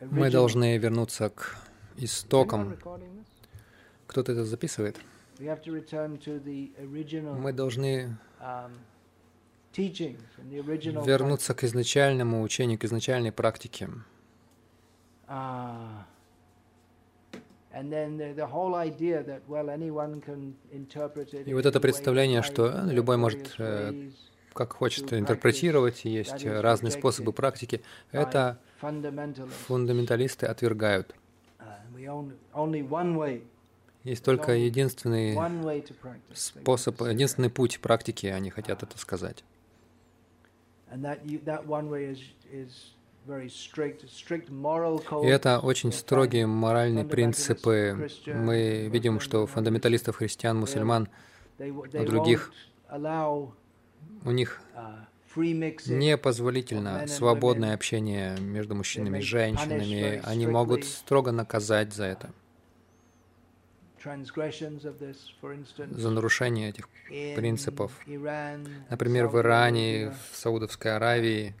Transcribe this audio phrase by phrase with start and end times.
[0.00, 1.56] Мы должны вернуться к
[1.96, 2.76] истокам.
[4.06, 5.00] Кто-то это записывает?
[5.38, 5.56] Мы
[7.52, 8.18] должны
[9.76, 13.88] вернуться к изначальному учению, к изначальной практике.
[21.46, 24.10] И вот это представление, что любой может э,
[24.52, 28.58] как хочет интерпретировать, есть разные способы практики, это
[29.66, 31.14] фундаменталисты отвергают.
[34.04, 35.38] Есть только единственный
[36.34, 39.44] способ, единственный путь практики, они хотят это сказать.
[45.22, 48.08] И это очень строгие моральные принципы.
[48.26, 51.08] Мы видим, что фундаменталистов христиан, мусульман,
[51.58, 52.52] других,
[54.24, 54.60] у них
[55.36, 60.20] непозволительно свободное общение между мужчинами и женщинами.
[60.24, 62.30] Они могут строго наказать за это
[65.90, 67.92] за нарушение этих принципов.
[68.90, 71.54] Например, в Иране, в Саудовской Аравии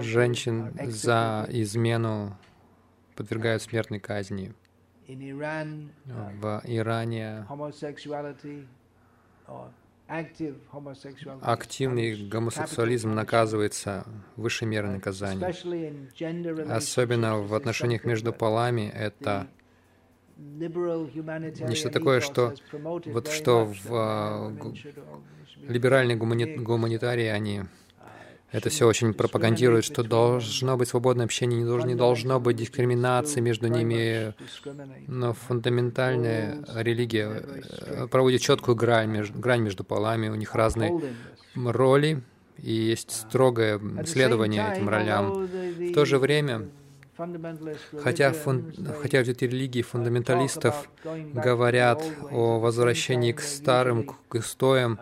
[0.00, 2.36] женщин за измену
[3.14, 4.52] подвергают смертной казни.
[5.06, 7.46] В Иране
[11.40, 14.06] активный гомосексуализм наказывается
[14.36, 15.54] высшей мерой наказания.
[16.70, 19.48] Особенно в отношениях между полами это
[20.36, 24.52] нечто такое, что вот что в
[25.68, 27.62] либеральной гумани гуманитарии они
[28.54, 33.40] это все очень пропагандирует, что должно быть свободное общение, не должно, не должно быть дискриминации
[33.40, 34.32] между ними.
[35.08, 37.42] Но фундаментальная религия
[37.86, 41.00] э, проводит четкую грань между, грань между полами, у них разные
[41.56, 42.22] роли,
[42.58, 45.46] и есть строгое следование этим ролям.
[45.46, 46.68] В то же время,
[48.00, 55.00] хотя, фун, хотя эти религии фундаменталистов говорят о возвращении к старым, к истоям,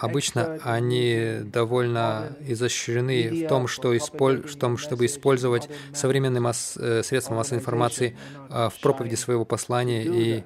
[0.00, 4.42] Обычно они довольно изощрены в том, что исполь...
[4.42, 6.76] в том чтобы использовать современные масс...
[6.80, 8.16] Э, средства массовой информации
[8.48, 10.44] а, в проповеди своего послания, и,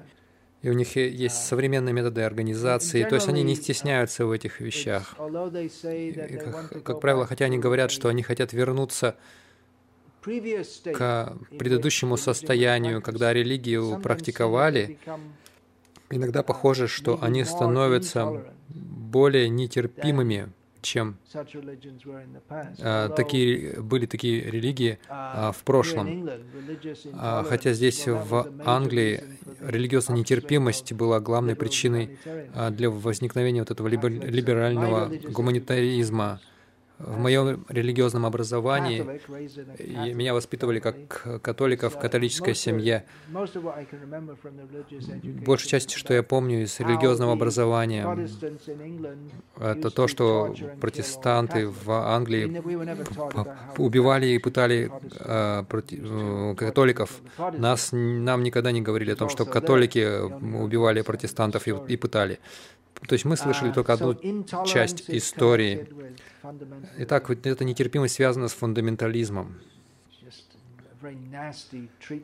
[0.61, 5.15] и у них есть современные методы организации, то есть они не стесняются в этих вещах.
[5.83, 9.15] И, как, как правило, хотя они говорят, что они хотят вернуться
[10.23, 14.97] к предыдущему состоянию, когда религию практиковали,
[16.09, 20.51] иногда похоже, что они становятся более нетерпимыми,
[20.81, 21.17] чем
[22.79, 26.29] а, такие, были такие религии а, в прошлом.
[27.13, 29.23] А, хотя здесь, в Англии,
[29.61, 32.17] религиозная нетерпимость была главной причиной
[32.53, 36.41] а, для возникновения вот этого либерального гуманитаризма
[36.99, 39.03] в моем религиозном образовании
[40.13, 43.05] меня воспитывали как католика в католической семье.
[45.45, 48.29] Большая часть, что я помню из религиозного образования,
[49.59, 52.61] это то, что протестанты в Англии
[53.77, 57.21] убивали и пытали э, э, католиков.
[57.57, 62.39] Нас, нам никогда не говорили о том, что католики убивали протестантов и, и пытали.
[63.07, 64.15] То есть мы слышали uh, только одну
[64.65, 65.87] часть истории.
[66.97, 69.59] Итак, эта нетерпимость связана с фундаментализмом.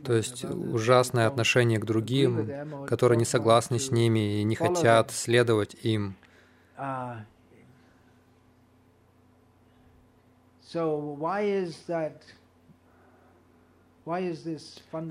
[0.06, 5.76] То есть ужасное отношение к другим, которые не согласны с ними и не хотят следовать
[5.84, 6.16] им.
[6.78, 7.18] Uh,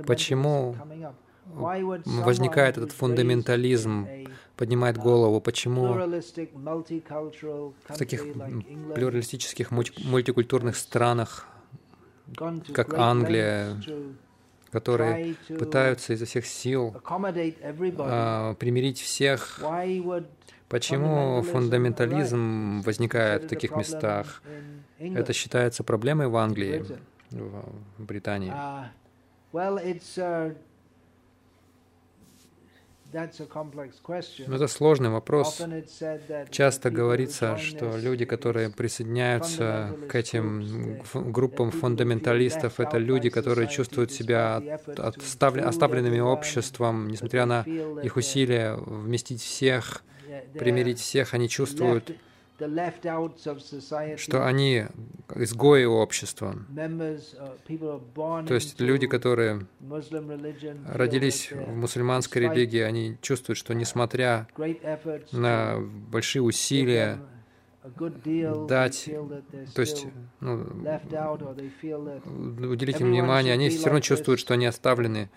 [0.06, 0.76] Почему
[1.54, 4.06] возникает этот фундаментализм,
[4.56, 8.24] поднимает голову, почему в таких
[8.94, 11.46] плюралистических мультикультурных странах,
[12.72, 13.76] как Англия,
[14.70, 16.94] которые пытаются изо всех сил
[17.98, 19.60] а, примирить всех.
[20.68, 24.42] Почему фундаментализм возникает в таких местах?
[24.98, 26.84] Это считается проблемой в Англии,
[27.30, 28.52] в Британии.
[33.12, 35.62] Это сложный вопрос.
[36.50, 41.00] Часто говорится, что люди, которые присоединяются к этим
[41.32, 44.62] группам фундаменталистов, это люди, которые чувствуют себя
[44.96, 47.62] оставленными обществом, несмотря на
[48.02, 50.02] их усилия вместить всех,
[50.54, 52.14] примирить всех, они чувствуют
[54.16, 54.86] что они
[55.34, 56.56] изгои общества.
[56.74, 59.66] Uh, То есть люди, которые
[60.86, 64.48] родились в мусульманской религии, они чувствуют, что несмотря
[65.32, 65.78] на
[66.10, 67.20] большие усилия,
[68.68, 69.08] дать,
[69.74, 70.06] то есть
[70.40, 70.66] ну,
[72.70, 75.30] уделить им внимание, они все равно чувствуют, что они оставлены.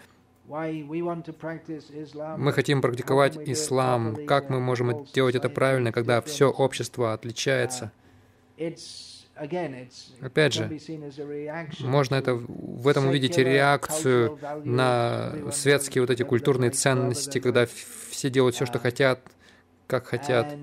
[0.47, 4.25] Мы хотим практиковать ислам.
[4.25, 7.91] Как мы можем делать это правильно, когда все общество отличается?
[10.19, 10.79] Опять же,
[11.79, 18.55] можно это, в этом увидеть реакцию на светские вот эти культурные ценности, когда все делают
[18.55, 19.19] все, что хотят,
[19.88, 20.55] как хотят.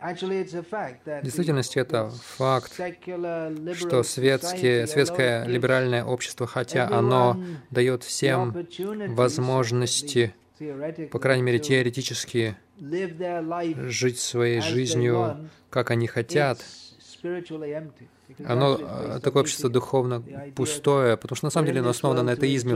[0.00, 7.38] В действительности это факт, что светские, светское либеральное общество, хотя оно
[7.70, 8.66] дает всем
[9.08, 10.34] возможности,
[11.10, 16.64] по крайней мере теоретически, жить своей жизнью, как они хотят,
[18.46, 20.22] оно, э, такое общество духовно
[20.54, 22.74] пустое, потому что на самом деле оно основано на атеизме,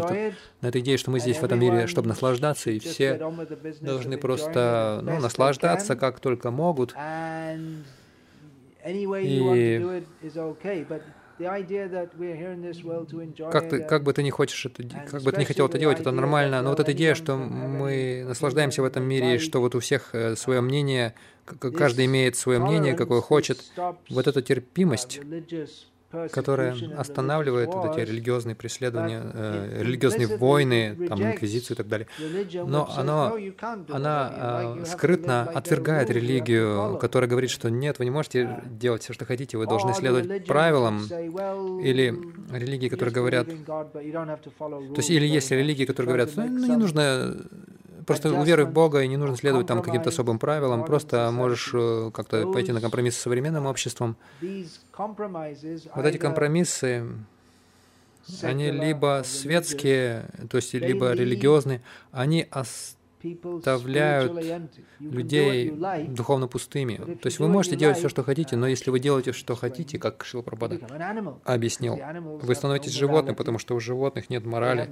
[0.61, 3.17] на этой идее, что мы здесь в этом мире, чтобы наслаждаться, и все
[3.81, 6.95] должны просто ну, наслаждаться как только могут.
[8.87, 9.07] И
[13.51, 15.99] как, ты, как бы ты не хочешь это, как бы ты не хотел это делать,
[16.01, 16.63] это нормально.
[16.63, 20.37] Но вот эта идея, что мы наслаждаемся в этом мире, что вот у всех э,
[20.37, 21.15] свое мнение,
[21.45, 23.65] каждый имеет свое мнение, какое хочет,
[24.11, 25.21] вот эта терпимость
[26.33, 32.07] которая останавливает вот эти религиозные преследования, э, религиозные войны, там, инквизицию и так далее.
[32.53, 33.37] Но оно,
[33.91, 39.25] она э, скрытно отвергает религию, которая говорит, что нет, вы не можете делать все, что
[39.25, 41.05] хотите, вы должны следовать правилам.
[41.83, 42.15] Или
[42.53, 43.49] религии, которые говорят...
[43.49, 47.37] То есть, или есть религии, которые говорят, ну, не нужно
[48.07, 52.11] Просто веры в Бога, и не нужно следовать там каким-то особым правилам, просто можешь э,
[52.13, 54.17] как-то пойти на компромисс с современным обществом.
[55.95, 57.05] Вот эти компромиссы,
[58.43, 64.33] они либо светские, то есть либо религиозные, они оставляют
[64.99, 65.75] людей
[66.09, 66.97] духовно пустыми.
[66.97, 70.25] То есть вы можете делать все, что хотите, но если вы делаете, что хотите, как
[70.25, 70.79] Шила Прабхада
[71.45, 71.99] объяснил,
[72.43, 74.91] вы становитесь животным, потому что у животных нет морали,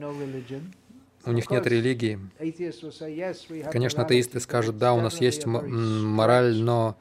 [1.25, 2.19] у них нет религии.
[3.71, 6.97] Конечно, атеисты скажут, да, у нас есть мораль, но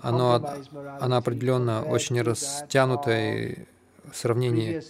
[0.00, 0.56] оно,
[1.00, 3.66] она определенно очень растянутая
[4.10, 4.82] в сравнении,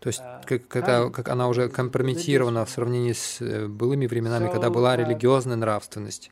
[0.00, 4.70] то есть как, это, как она уже компрометирована в сравнении с э, былыми временами, когда
[4.70, 6.30] была религиозная нравственность.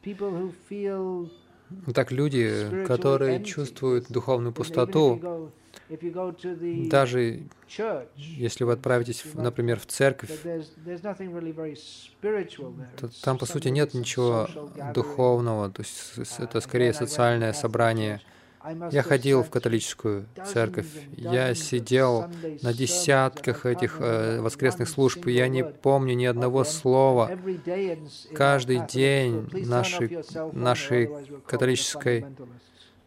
[1.95, 5.51] Так люди, которые чувствуют духовную пустоту,
[6.89, 7.43] даже
[8.17, 10.31] если вы отправитесь, например, в церковь,
[12.97, 14.49] то там, по сути, нет ничего
[14.95, 18.21] духовного, то есть это скорее социальное собрание.
[18.91, 20.87] Я ходил в католическую церковь,
[21.19, 22.31] я сидел
[22.63, 27.39] на десятках этих э, воскресных служб, и я не помню ни одного слова.
[28.35, 31.11] Каждый день нашей, нашей
[31.47, 32.25] католической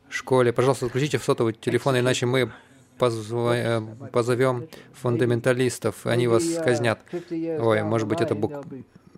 [0.10, 0.54] школе.
[0.54, 2.52] Пожалуйста, отключите сотовый телефон, иначе мы
[2.98, 7.00] позовем фундаменталистов, они вас казнят.
[7.32, 8.66] Ой, может быть, это бук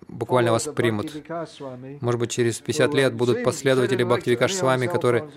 [0.10, 1.14] буквально вас примут.
[2.02, 5.30] Может быть, через 50 лет будут последователи Бхактивикаш с вами, которые...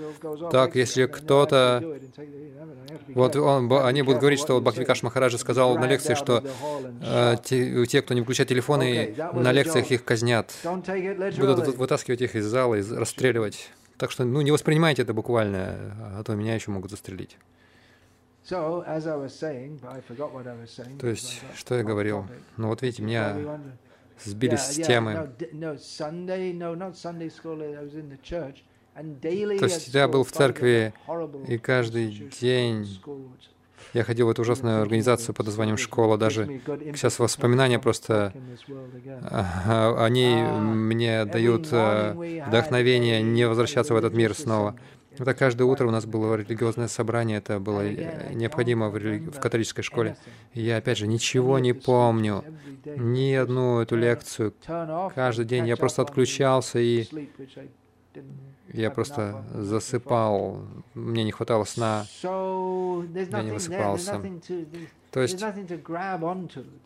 [0.51, 1.99] Так, если кто-то...
[3.09, 6.43] Вот он, они будут говорить, что вот Бхактивикаш Махараджа сказал на лекции, что
[7.03, 10.53] э, те, те, кто не включает телефоны, на лекциях их казнят.
[10.65, 13.71] Будут вытаскивать их из зала и расстреливать.
[13.99, 17.37] Так что, ну, не воспринимайте это буквально, а то меня еще могут застрелить.
[20.99, 22.27] То есть, что я говорил?
[22.57, 23.61] Ну вот видите, меня
[24.25, 25.31] сбили с темы.
[28.95, 30.93] То есть я был в церкви,
[31.49, 32.87] и каждый день
[33.95, 36.17] я ходил в эту ужасную организацию под названием «Школа».
[36.17, 36.61] Даже
[36.95, 38.33] сейчас воспоминания просто,
[39.99, 44.77] они мне дают э, вдохновение не возвращаться в этот мир снова.
[45.19, 49.19] Это каждое утро у нас было религиозное собрание, это было э, необходимо в, рели...
[49.19, 50.17] в католической школе.
[50.55, 52.45] И я, опять же, ничего не помню,
[52.85, 54.55] ни одну эту лекцию.
[55.15, 57.07] Каждый день я просто отключался и
[58.73, 60.63] я просто засыпал,
[60.95, 64.21] мне не хватало сна, я не высыпался.
[65.13, 65.45] То есть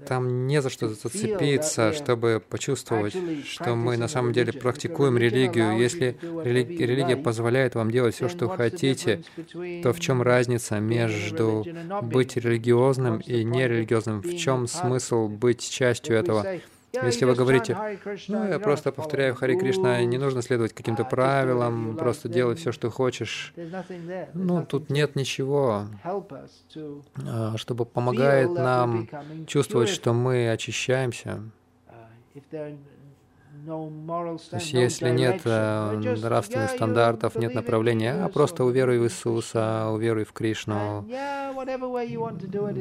[0.04, 3.14] там не за что зацепиться, чтобы почувствовать,
[3.46, 5.78] что мы на самом деле практикуем религию.
[5.78, 9.22] Если религия позволяет вам делать все, что хотите,
[9.82, 11.64] то в чем разница между
[12.02, 14.22] быть религиозным и нерелигиозным?
[14.22, 16.44] В чем смысл быть частью этого?
[17.02, 17.76] Если вы говорите,
[18.28, 22.90] ну, я просто повторяю Хари Кришна, не нужно следовать каким-то правилам, просто делай все, что
[22.90, 23.52] хочешь.
[24.34, 29.08] Ну, тут нет ничего, а, чтобы помогает нам
[29.46, 31.40] чувствовать, что мы очищаемся.
[32.50, 32.76] То
[34.52, 40.32] есть если нет э, нравственных стандартов, нет направления, а просто уверуй в Иисуса, уверуй в
[40.32, 41.04] Кришну.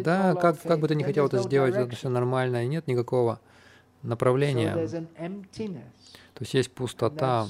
[0.03, 3.39] Да, как, как бы ты ни хотел это сделать, это все нормально, и нет никакого
[4.05, 4.73] направления.
[6.33, 7.47] То есть есть пустота,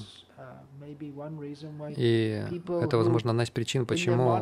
[1.97, 2.43] и
[2.81, 4.37] это, возможно, одна из причин, почему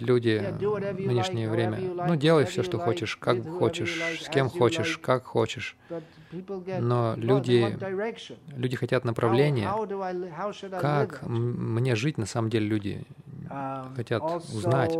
[0.00, 5.24] люди в нынешнее время, ну, делай все, что хочешь, как хочешь, с кем хочешь, как
[5.24, 5.76] хочешь.
[6.80, 7.76] Но люди,
[8.56, 9.70] люди хотят направления.
[10.80, 13.04] Как мне жить, на самом деле, люди
[13.50, 14.96] um, хотят узнать.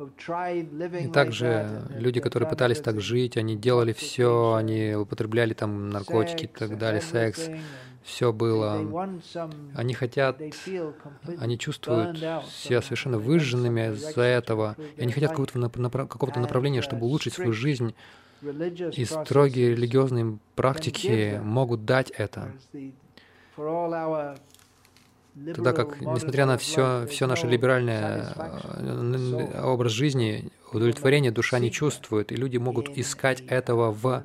[0.00, 6.48] И также люди, которые пытались так жить, они делали все, они употребляли там наркотики и
[6.48, 7.48] так далее, секс,
[8.02, 8.80] все было.
[9.74, 10.40] Они хотят,
[11.38, 17.06] они чувствуют себя совершенно выжженными из-за этого, и они хотят какого-то, направ, какого-то направления, чтобы
[17.06, 17.94] улучшить свою жизнь.
[18.42, 22.52] И строгие религиозные практики могут дать это.
[25.34, 32.32] Тогда как, несмотря на все, все наше либеральное э, образ жизни, удовлетворение душа не чувствует,
[32.32, 34.24] и люди могут искать этого в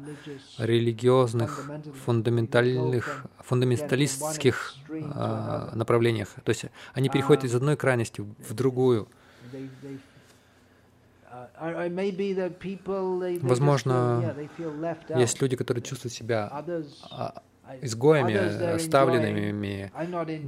[0.57, 1.71] религиозных,
[2.05, 6.29] фундаментальных, фундаменталистских э, направлениях.
[6.43, 9.07] То есть они переходят из одной крайности в другую.
[13.41, 14.35] Возможно,
[15.15, 16.63] есть люди, которые чувствуют себя
[17.81, 19.91] изгоями, оставленными.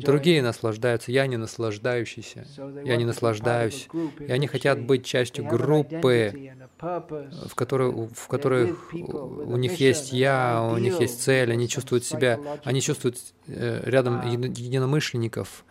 [0.02, 2.46] Другие наслаждаются, я не наслаждающийся,
[2.84, 3.88] я не наслаждаюсь.
[4.20, 10.78] И они хотят быть частью группы, в которой, в которой у них есть я, у
[10.78, 15.66] них есть цель, они чувствуют себя, они чувствуют э, рядом единомышленников,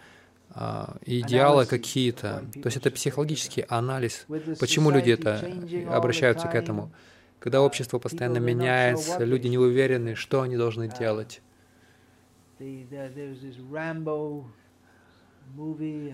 [0.59, 2.45] а, идеалы какие-то.
[2.55, 4.25] То есть это психологический анализ,
[4.59, 5.53] почему люди это
[5.91, 6.91] обращаются к этому.
[7.39, 11.43] Когда общество постоянно меняется, люди не уверены, что они должны делать.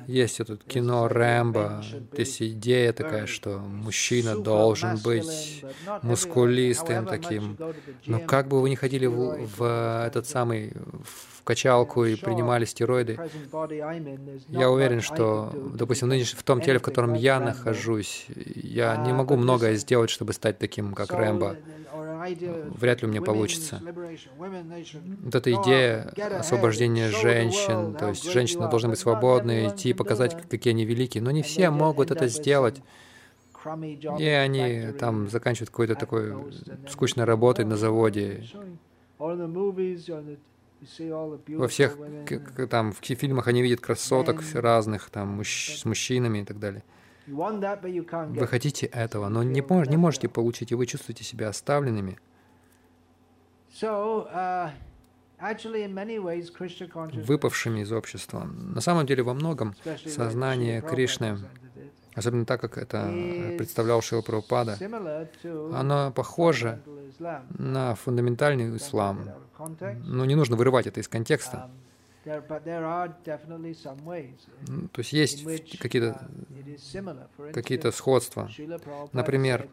[0.06, 5.64] Есть это кино Рэмбо, здесь идея такая, что мужчина должен быть
[6.02, 7.56] мускулистым таким.
[8.06, 10.72] Но как бы вы ни ходили в, в этот самый,
[11.42, 13.18] в качалку и принимали стероиды,
[14.48, 19.36] я уверен, что, допустим, нынешнем, в том теле, в котором я нахожусь, я не могу
[19.36, 21.56] многое сделать, чтобы стать таким, как Рэмбо
[22.78, 23.82] вряд ли у меня получится.
[25.24, 30.84] Вот эта идея освобождения женщин, то есть женщины должны быть свободны, идти показать, какие они
[30.84, 32.80] великие, но не все могут это сделать.
[34.18, 36.34] И они там заканчивают какой-то такой
[36.88, 38.44] скучной работой на заводе.
[41.48, 41.96] Во всех
[42.70, 46.82] там в фильмах они видят красоток разных, там мужч с мужчинами и так далее.
[47.26, 52.18] Вы хотите этого, но не, не можете получить, и вы чувствуете себя оставленными.
[53.80, 54.70] Uh,
[57.26, 58.44] выпавшими из общества.
[58.44, 59.74] На самом деле, во многом
[60.06, 61.38] сознание Кришны,
[62.14, 63.10] особенно так, как это
[63.58, 64.78] представлял Шила Прабхупада,
[65.74, 66.80] оно похоже
[67.58, 69.28] на фундаментальный ислам.
[70.04, 71.70] Но не нужно вырывать это из контекста.
[72.24, 72.32] Um, то
[75.00, 76.28] есть есть какие-то
[77.52, 78.48] какие сходства.
[79.12, 79.68] Например,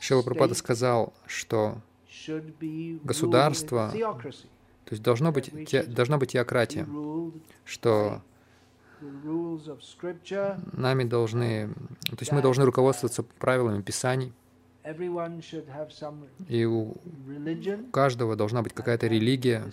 [0.00, 1.76] Шила Прабхупада сказал, что
[3.02, 6.86] государство, то есть должно быть, те, должна быть теократия,
[7.64, 8.22] что
[10.72, 11.68] нами должны,
[12.06, 14.32] то есть мы должны руководствоваться правилами Писаний,
[16.48, 16.94] и у
[17.90, 19.64] каждого должна быть какая-то религия,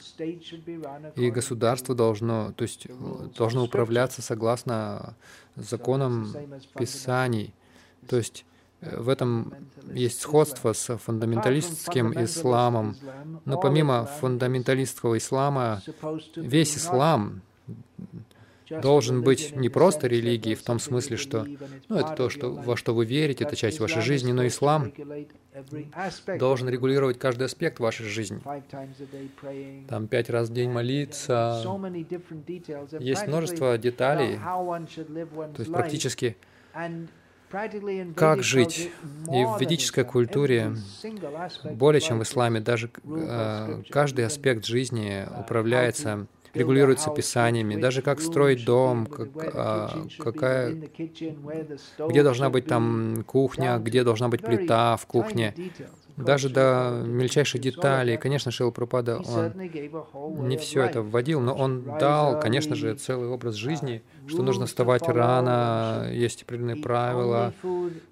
[1.17, 2.87] и государство должно, то есть
[3.35, 5.15] должно управляться согласно
[5.57, 6.33] законам
[6.75, 7.53] Писаний.
[8.07, 8.45] То есть
[8.81, 9.53] в этом
[9.93, 12.95] есть сходство с фундаменталистским исламом.
[13.43, 15.81] Но помимо фундаменталистского ислама,
[16.37, 17.41] весь ислам
[18.81, 21.45] должен быть не просто религией в том смысле, что
[21.89, 24.91] ну, это то, что, во что вы верите, это часть вашей жизни, но ислам
[26.39, 28.41] должен регулировать каждый аспект вашей жизни.
[29.87, 31.61] Там пять раз в день молиться.
[32.99, 36.37] Есть множество деталей, то есть практически
[38.15, 38.91] как жить.
[39.31, 40.73] И в ведической культуре,
[41.63, 48.65] более чем в исламе, даже э, каждый аспект жизни управляется регулируется писаниями, даже как строить
[48.65, 50.75] дом, как, а, какая,
[52.09, 55.53] где должна быть там кухня, где должна быть плита в кухне.
[56.17, 58.17] Даже до мельчайших деталей.
[58.17, 63.55] Конечно, Шил Пропада, он не все это вводил, но он дал, конечно же, целый образ
[63.55, 67.53] жизни, что нужно вставать рано, есть определенные правила,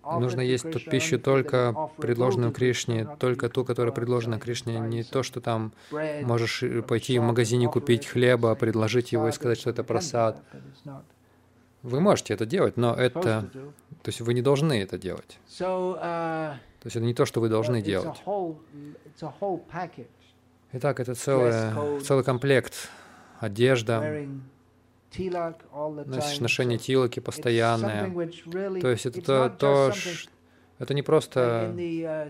[0.03, 5.41] нужно есть ту пищу только предложенную Кришне, только ту, которая предложена Кришне, не то, что
[5.41, 5.73] там
[6.21, 10.41] можешь пойти в магазине купить хлеба, предложить его и сказать, что это просад.
[11.81, 13.49] Вы можете это делать, но это...
[14.03, 15.39] То есть вы не должны это делать.
[16.79, 18.17] То есть это не то, что вы должны делать.
[20.71, 22.89] Итак, это целый, целый комплект.
[23.39, 24.27] Одежда,
[26.39, 28.09] ношение тилоки постоянное.
[28.81, 29.93] То есть это то, то
[30.77, 32.29] это не просто uh,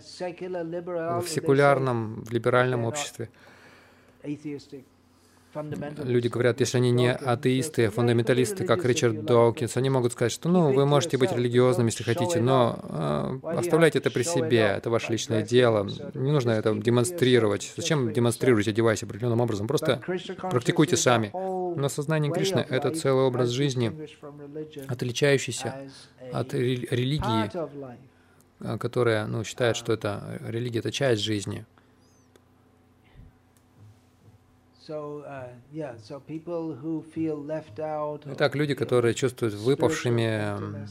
[1.21, 3.29] в секулярном, в либеральном обществе.
[6.03, 10.47] Люди говорят, если они не атеисты, а фундаменталисты, как Ричард Докинс, они могут сказать, что
[10.47, 12.79] ну, вы можете быть религиозным, если хотите, но
[13.43, 15.89] э, оставляйте это при себе, это ваше личное дело.
[16.13, 17.73] Не нужно это демонстрировать.
[17.75, 19.67] Зачем демонстрировать, одеваясь определенным образом?
[19.67, 19.99] Просто
[20.51, 21.31] практикуйте сами.
[21.33, 23.91] Но сознание Кришны— это целый образ жизни,
[24.87, 25.89] отличающийся
[26.31, 27.49] от религии,
[28.77, 31.65] которая ну, считает, что это религия— это часть жизни—
[34.78, 34.78] Uh,
[38.25, 40.87] Итак, люди, которые чувствуют выпавшими,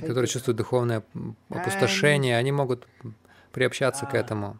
[0.00, 1.02] которые чувствуют духовное
[1.48, 2.86] опустошение, они могут
[3.52, 4.58] приобщаться к uh, этому.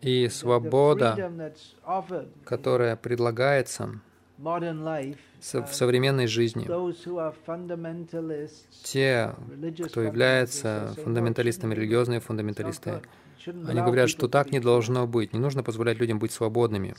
[0.00, 1.52] И свобода,
[2.44, 4.00] которая предлагается
[4.38, 6.64] в современной жизни,
[8.82, 9.34] те,
[9.86, 13.02] кто является фундаменталистами, религиозные фундаменталисты,
[13.46, 15.32] они говорят, что так не должно быть.
[15.32, 16.94] Не нужно позволять людям быть свободными.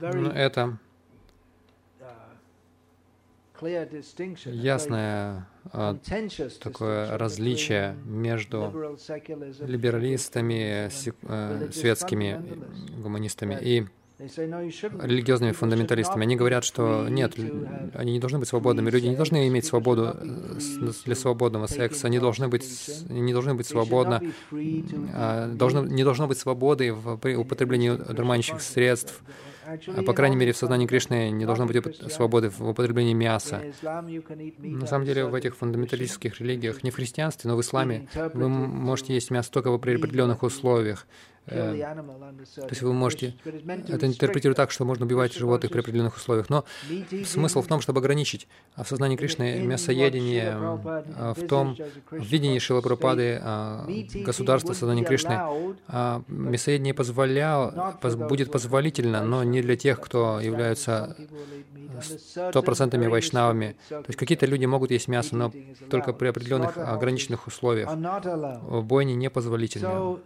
[0.00, 0.78] Но это
[4.46, 5.96] ясное а,
[6.60, 8.98] такое различие между
[9.60, 12.42] либералистами, э, светскими
[13.00, 13.86] гуманистами и
[14.18, 16.22] религиозными фундаменталистами.
[16.22, 17.34] Они говорят, что нет,
[17.94, 18.90] они не должны быть свободными.
[18.90, 22.06] Люди не должны иметь свободу э, для свободного секса.
[22.06, 22.64] Они должны быть,
[23.08, 24.22] не должны быть свободно,
[25.14, 29.20] а, должно, не должно быть свободы в употреблении дурманящих средств.
[29.66, 33.62] А, по крайней мере, в сознании Кришны не должно быть свободы в употреблении мяса.
[33.82, 39.14] На самом деле, в этих фундаменталистских религиях, не в христианстве, но в исламе, вы можете
[39.14, 41.06] есть мясо только при определенных условиях.
[41.46, 41.94] Э,
[42.56, 43.34] то есть вы можете
[43.88, 46.48] это интерпретировать так, что можно убивать животных при определенных условиях.
[46.48, 46.64] Но
[47.24, 48.48] смысл в том, чтобы ограничить.
[48.76, 51.76] А в сознании Кришны мясоедение а, в том,
[52.10, 53.86] в видении Шила Прабхупады а,
[54.24, 55.38] государства сознания Кришны,
[55.88, 57.94] а, мясоедение позволял,
[58.28, 61.16] будет позволительно, но не для тех, кто являются
[62.00, 63.76] стопроцентными вайшнавами.
[63.88, 65.52] То есть какие-то люди могут есть мясо, но
[65.90, 67.92] только при определенных ограниченных условиях.
[67.92, 70.18] В бойне непозволительно.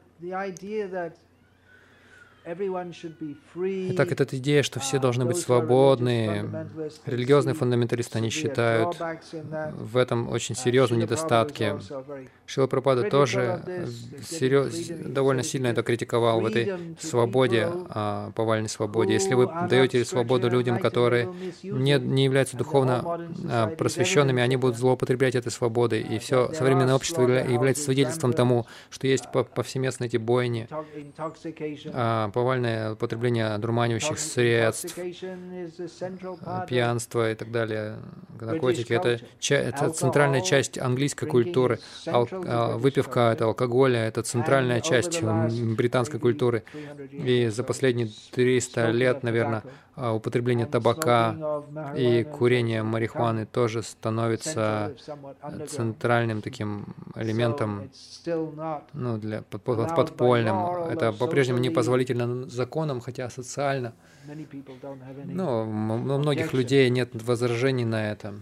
[3.93, 6.67] Итак, эта идея, что все uh, должны быть свободны,
[7.05, 11.79] религиозные фундаменталисты, они считают в этом очень uh, серьезные недостатки.
[12.49, 13.63] Шила Прабхупада тоже
[14.27, 19.13] серьез, довольно сильно это критиковал в этой свободе, а, повальной свободе.
[19.13, 21.29] Если вы даете свободу людям, которые
[21.63, 26.01] не, не являются духовно а, просвещенными, они будут злоупотреблять этой свободой.
[26.01, 30.69] И все современное общество является свидетельством тому, что есть повсеместно эти бойни,
[31.93, 34.99] а, повальное употребление одурманивающих средств,
[36.67, 37.99] пьянство и так далее,
[38.41, 38.95] наркотики.
[38.95, 41.79] Это, это центральная часть английской культуры.
[42.07, 42.27] Ал
[42.77, 46.65] выпивка— это алкоголь, это центральная часть британской культуры.
[47.13, 49.63] И за последние 300 лет, наверное,
[50.01, 51.65] а, употребление табака
[51.97, 54.95] и курение марихуаны тоже становится
[55.67, 57.91] центральным таким элементом,
[58.93, 60.57] ну, для подпольным.
[60.89, 63.93] Это по-прежнему непозволительно законом, хотя социально.
[65.25, 68.35] Ну, у многих людей нет возражений на это.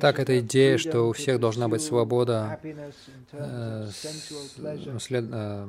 [0.00, 2.58] Так, эта идея, что у всех должна быть свобода
[3.32, 3.88] э,
[4.98, 5.66] след, э,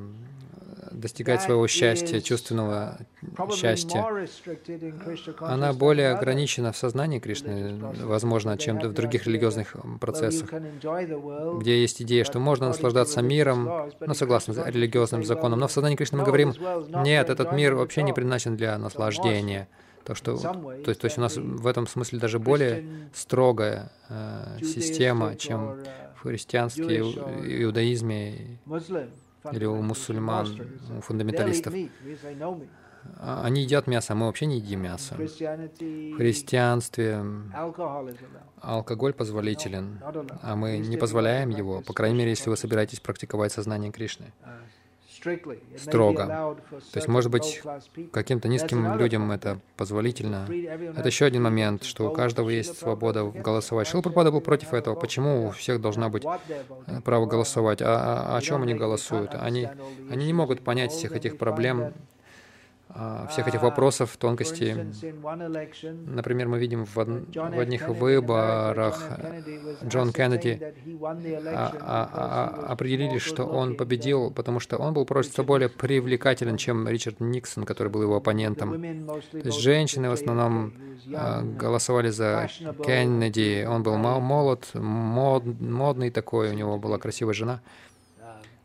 [0.92, 2.98] достигать своего счастья, чувственного
[3.54, 4.06] счастья,
[5.40, 10.50] она более ограничена в сознании Кришны, возможно, чем в других религиозных процессах,
[11.60, 16.18] где есть идея, что можно наслаждаться миром, ну, согласно религиозным законам, но в сознании Кришны
[16.18, 16.54] мы говорим,
[17.04, 19.68] нет, этот мир вообще не предназначен для наслаждения.
[20.08, 24.60] То, что, то, есть, то есть у нас в этом смысле даже более строгая э,
[24.62, 28.58] система, чем uh, в христианстве, иудаизме
[29.52, 30.48] или у мусульман,
[30.98, 31.74] у фундаменталистов.
[33.20, 35.16] а, они едят мясо, а мы вообще не едим мясо.
[35.16, 37.22] В христианстве
[38.62, 40.00] алкоголь позволителен,
[40.42, 44.32] а мы не позволяем его, по крайней мере, если вы собираетесь практиковать сознание Кришны
[45.78, 46.56] строго.
[46.92, 47.62] То есть, может быть,
[48.12, 50.48] каким-то низким людям это позволительно.
[50.96, 53.88] Это еще один момент, что у каждого есть свобода голосовать.
[53.88, 54.96] Шилпрапада был против этого.
[54.96, 56.24] Почему у всех должна быть
[56.88, 57.82] э, право голосовать?
[57.82, 59.34] А, а о чем они голосуют?
[59.34, 59.68] Они,
[60.10, 61.94] они не могут понять всех этих проблем, а,
[63.30, 64.74] всех этих вопросов, тонкостей.
[66.06, 69.04] Например, мы видим в, в одних выборах
[69.84, 70.74] Джон Кеннеди
[71.04, 76.88] а, а, а, определили, что он победил, потому что он был просто более привлекателен, чем
[76.88, 78.82] Ричард Никсон, который был его оппонентом.
[79.32, 80.74] То есть женщины в основном
[81.14, 82.50] а, голосовали за
[82.86, 83.66] Кеннеди.
[83.68, 87.62] Он был молод, мод, модный такой, у него была красивая жена.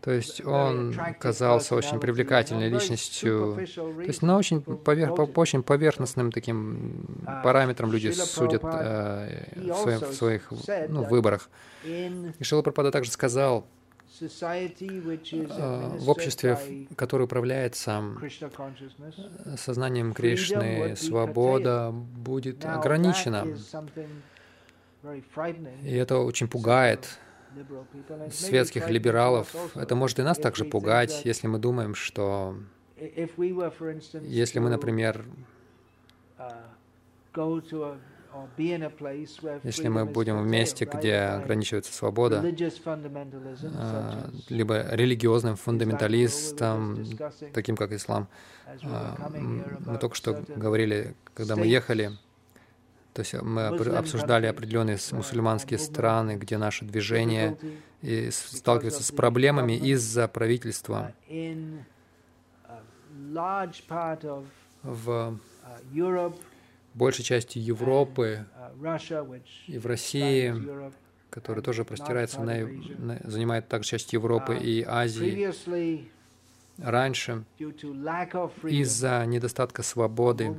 [0.03, 3.55] То есть он казался очень привлекательной личностью.
[3.55, 5.15] То есть на очень повер...
[5.15, 7.07] по очень поверхностным таким
[7.45, 10.53] параметрам люди судят э, в, своих, в своих
[10.89, 11.49] ну, выборах.
[11.85, 13.65] И Шила Прабхада также сказал,
[14.21, 14.29] э,
[15.99, 16.59] в обществе,
[16.97, 18.03] которое управляется
[19.57, 23.47] сознанием Кришны, свобода будет ограничена.
[25.85, 27.19] И это очень пугает
[28.31, 29.55] светских либералов.
[29.75, 32.57] Это может и нас также пугать, если мы думаем, что
[34.23, 35.25] если мы, например,
[39.63, 42.43] если мы будем в месте, где ограничивается свобода,
[43.77, 47.05] а, либо религиозным фундаменталистам,
[47.53, 48.29] таким как ислам,
[48.85, 52.13] а, мы только что говорили, когда мы ехали,
[53.13, 57.59] то есть мы обсуждали определенные мусульманские страны, где наше движение
[58.31, 61.13] сталкивается с проблемами из-за правительства.
[64.83, 65.39] В
[66.95, 68.47] большей части Европы
[69.67, 70.55] и в России,
[71.31, 72.67] которая тоже простирается на,
[72.99, 75.53] на занимает также часть Европы и Азии,
[76.79, 80.57] Раньше из-за недостатка свободы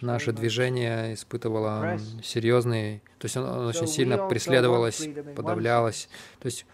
[0.00, 6.08] наше движение испытывало серьезный, то есть оно очень сильно преследовалось, подавлялось.
[6.40, 6.66] То есть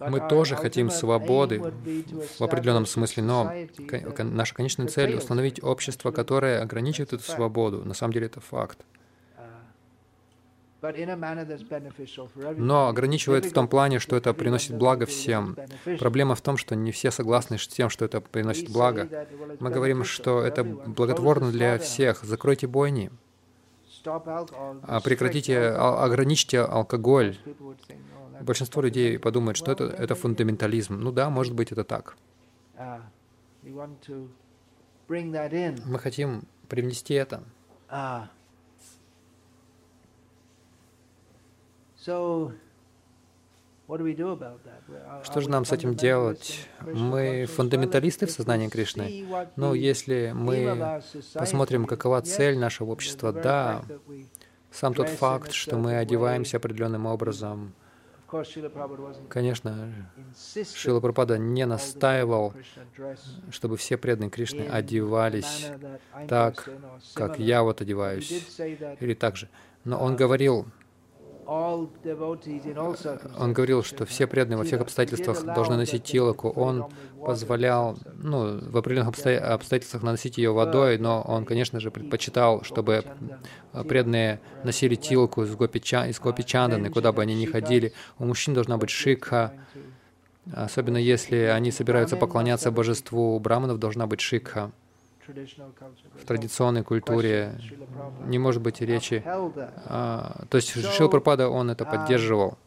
[0.00, 1.60] мы тоже хотим свободы
[2.38, 3.52] в определенном смысле, но
[4.18, 7.84] наша конечная цель— установить общество, которое ограничивает эту свободу.
[7.84, 8.84] На самом деле это факт
[12.56, 15.56] но ограничивает в том плане, что это приносит благо всем.
[15.98, 19.08] Проблема в том, что не все согласны с тем, что это приносит благо.
[19.60, 22.22] Мы говорим, что это благотворно для всех.
[22.24, 23.10] Закройте бойни.
[24.04, 27.36] А прекратите, ограничьте алкоголь.
[28.40, 30.94] Большинство людей подумают, что это, это фундаментализм.
[31.00, 32.16] Ну да, может быть, это так.
[32.78, 33.00] Uh,
[35.86, 37.42] Мы хотим привнести это.
[45.22, 46.68] Что же нам с этим делать?
[46.80, 49.26] Мы фундаменталисты в сознании Кришны.
[49.56, 51.02] Но если мы
[51.34, 53.84] посмотрим, какова цель нашего общества, да,
[54.70, 57.74] сам тот факт, что мы одеваемся определенным образом,
[59.28, 59.92] Конечно,
[60.74, 62.54] Шила Прабхада не настаивал,
[63.50, 65.68] чтобы все преданные Кришны одевались
[66.28, 66.68] так,
[67.14, 68.44] как я вот одеваюсь,
[69.00, 69.48] или так же.
[69.84, 70.66] Но он говорил,
[73.38, 76.50] он говорил, что все преданные во всех обстоятельствах должны носить тилоку.
[76.50, 76.86] Он
[77.24, 83.04] позволял, ну, в определенных обстоятельствах наносить ее водой, но он, конечно же, предпочитал, чтобы
[83.88, 87.92] преданные носили тилоку из гопи, из гопи чанданы, куда бы они ни ходили.
[88.18, 89.52] У мужчин должна быть шикха,
[90.52, 93.36] особенно если они собираются поклоняться божеству.
[93.36, 94.72] У браманов должна быть шикха
[95.26, 97.58] в традиционной культуре
[98.26, 99.22] не может быть речи.
[99.26, 102.58] А, то есть Шил Прабхупада, он это поддерживал.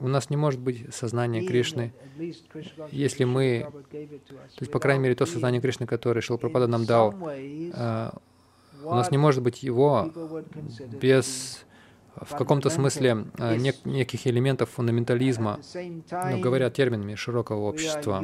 [0.00, 1.92] У нас не может быть сознания Кришны,
[2.90, 7.14] если мы, то есть, по крайней мере, то сознание Кришны, которое Шил Прабхупада нам дал,
[7.74, 8.16] а,
[8.84, 10.10] у нас не может быть его
[11.00, 11.64] без
[12.16, 15.60] в каком-то смысле э, нек неких элементов фундаментализма,
[16.10, 18.20] ну, говоря терминами широкого общества.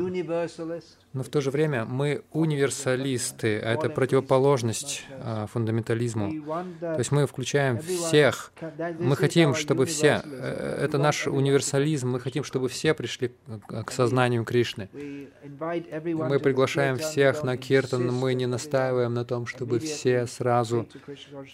[1.12, 6.44] Но в то же время мы универсалисты, а это противоположность э, фундаментализму.
[6.80, 8.52] То есть мы включаем всех.
[8.98, 13.32] Мы хотим, чтобы все, э, это наш универсализм, мы хотим, чтобы все пришли
[13.68, 14.88] к сознанию Кришны.
[14.92, 20.88] Мы приглашаем всех на киртан, мы не настаиваем на том, чтобы все сразу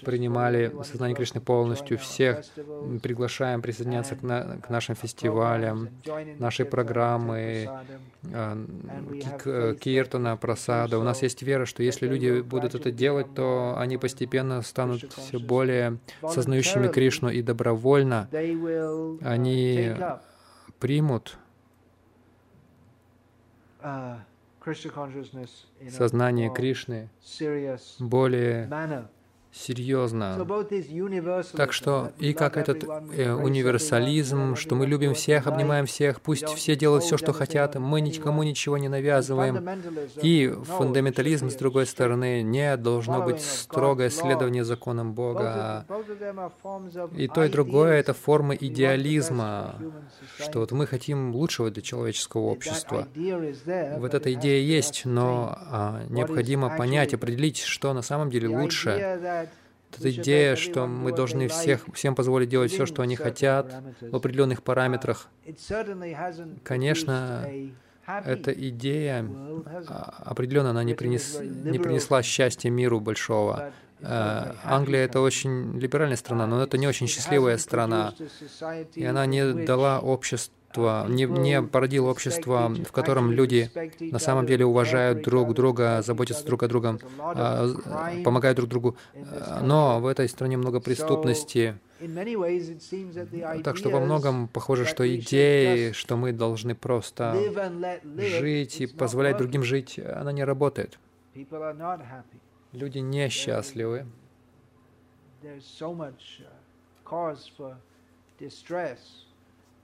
[0.05, 5.89] принимали сознание Кришны полностью, все всех приглашаем присоединяться к, на, к нашим фестивалям,
[6.39, 7.69] нашей программы,
[8.23, 10.99] к Киртана, Прасада.
[10.99, 15.39] У нас есть вера, что если люди будут это делать, то они постепенно станут все
[15.39, 18.29] более сознающими Кришну и добровольно
[19.23, 19.95] они
[20.79, 21.39] примут
[25.89, 27.09] сознание Кришны
[27.99, 28.69] более
[29.53, 30.47] серьезно.
[31.57, 36.77] Так что и как этот э, универсализм, что мы любим всех, обнимаем всех, пусть все
[36.77, 39.69] делают все, что хотят, мы никому ничего не навязываем.
[40.23, 45.85] И фундаментализм, с другой стороны, не должно быть строгое следование законам Бога.
[47.17, 49.77] И то, и другое— это формы идеализма,
[50.39, 53.09] что вот мы хотим лучшего для человеческого общества.
[53.99, 59.40] Вот эта идея есть, но а, необходимо понять, определить, что на самом деле лучше
[59.99, 64.63] эта идея, что мы должны всех, всем позволить делать все, что они хотят в определенных
[64.63, 65.29] параметрах,
[66.65, 67.51] конечно,
[68.25, 69.25] эта идея
[69.87, 73.73] а, определенно она не, принес, не принесла счастья миру большого.
[74.01, 78.15] Э, Англия— это очень либеральная страна, но это не очень счастливая страна,
[78.95, 84.47] и она не дала обществу общество, не, не породило общество, в котором люди на самом
[84.47, 87.69] деле уважают друг друга, заботятся друг о другом, а,
[88.25, 88.97] помогают друг другу.
[89.63, 91.77] Но в этой стране много преступности.
[93.65, 97.37] Так что во многом похоже, что идея, что мы должны просто
[98.17, 100.99] жить и позволять другим жить, она не работает.
[102.73, 104.07] Люди несчастливы.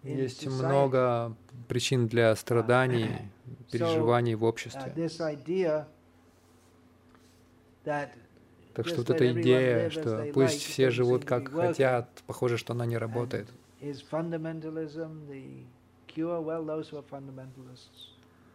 [0.07, 1.37] Есть много
[1.69, 3.11] причин для страданий,
[3.71, 4.95] переживаний в обществе.
[7.85, 12.99] Так что вот эта идея, что пусть все живут как хотят, похоже, что она не
[12.99, 13.49] работает.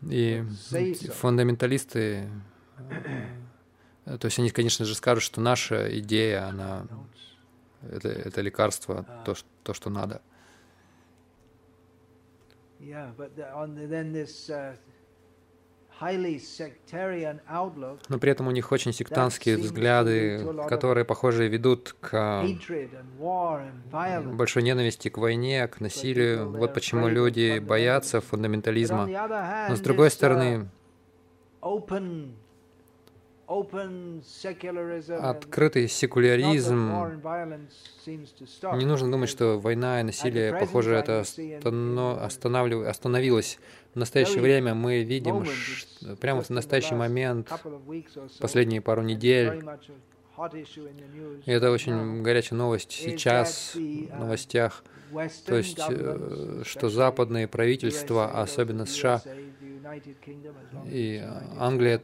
[0.09, 0.43] И
[1.13, 2.27] фундаменталисты,
[4.05, 6.87] э, то есть они, конечно же, скажут, что наша идея, она
[7.89, 10.21] это, это лекарство, то, то, что надо.
[18.09, 22.43] Но при этом у них очень сектантские взгляды, которые, похоже, ведут к
[24.33, 26.49] большой ненависти к войне, к насилию.
[26.49, 29.05] Вот почему люди боятся фундаментализма.
[29.69, 30.69] Но с другой uh, стороны,
[35.19, 36.91] Открытый секуляризм.
[38.05, 42.21] Не нужно думать, что война и насилие, похоже, это останов...
[42.21, 43.59] остановилось.
[43.93, 47.51] В настоящее время мы видим, что прямо в настоящий момент,
[48.39, 49.61] последние пару недель,
[51.45, 54.83] и это очень горячая новость сейчас в новостях,
[55.45, 59.21] то есть, э, что западные правительства, особенно США
[60.85, 61.21] и
[61.59, 62.01] Англия,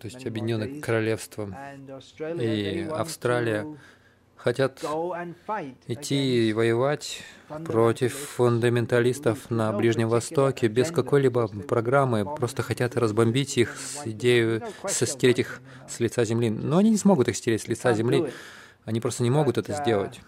[0.00, 1.48] то есть Объединенное Королевство
[2.40, 3.66] и Австралия,
[4.38, 4.84] хотят
[5.86, 7.22] идти и воевать
[7.66, 15.40] против фундаменталистов на Ближнем Востоке без какой-либо программы, просто хотят разбомбить их с идеей стереть
[15.40, 16.50] их с лица земли.
[16.50, 18.32] Но они не смогут их стереть с лица земли,
[18.84, 20.20] они просто не могут это сделать.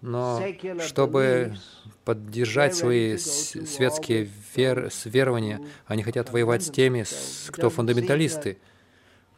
[0.00, 0.42] Но
[0.80, 1.56] чтобы
[2.04, 4.90] поддержать свои светские вер...
[5.04, 7.04] верования, они хотят воевать с теми,
[7.50, 8.58] кто фундаменталисты.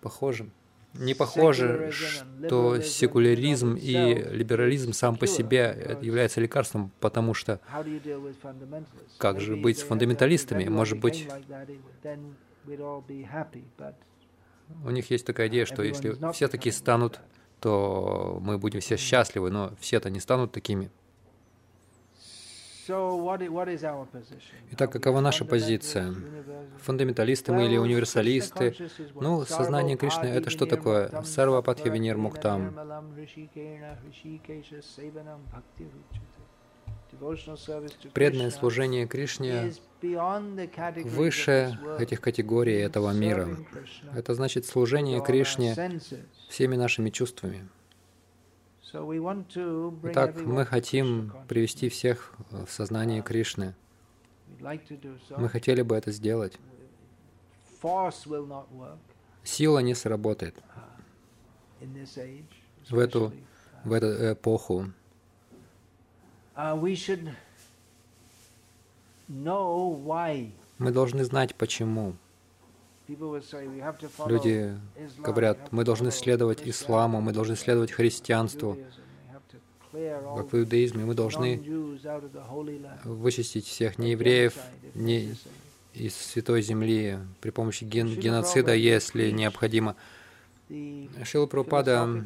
[0.01, 0.49] Похоже.
[0.95, 7.61] Не похоже, что секуляризм и либерализм сам по себе является лекарством, потому что
[9.19, 10.69] как же быть с фундаменталистами?
[10.69, 11.29] Может быть,
[14.85, 17.21] у них есть такая идея, что если все такие станут
[17.63, 20.91] то мы будем все счастливы, но все-то не станут такими.
[24.73, 26.13] Итак, какова наша позиция?
[26.81, 28.75] Фундаменталисты мы или универсалисты?
[29.15, 31.23] Ну, сознание Кришны— это что такое?
[31.23, 32.75] Сарва Падхи Венер Муктам.
[38.15, 39.73] Преданное служение Кришне
[41.05, 43.49] выше этих категорий этого мира.
[44.17, 45.77] Это значит служение Кришне
[46.53, 47.67] всеми нашими чувствами.
[50.03, 53.75] Итак, мы хотим привести всех в сознание Кришны.
[54.61, 56.59] Мы хотели бы это сделать.
[59.43, 60.55] Сила не сработает
[62.91, 63.33] в эту,
[63.85, 64.93] в эту эпоху.
[70.79, 72.15] Мы должны знать, почему.
[74.27, 74.75] Люди
[75.19, 78.79] говорят, мы должны следовать исламу, мы должны следовать христианству,
[79.93, 81.61] как в иудаизме, мы должны
[83.05, 84.55] вычистить всех неевреев
[84.95, 85.35] не
[85.95, 87.19] из Святой Земли.
[87.41, 89.97] При помощи ген геноцида, если необходимо.
[91.25, 92.25] Шила Прабхупада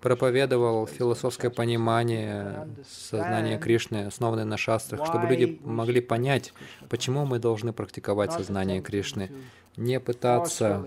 [0.00, 6.52] проповедовал философское понимание сознания Кришны, основанное на шастрах, чтобы люди могли понять,
[6.88, 9.30] почему мы должны практиковать сознание Кришны,
[9.76, 10.84] не пытаться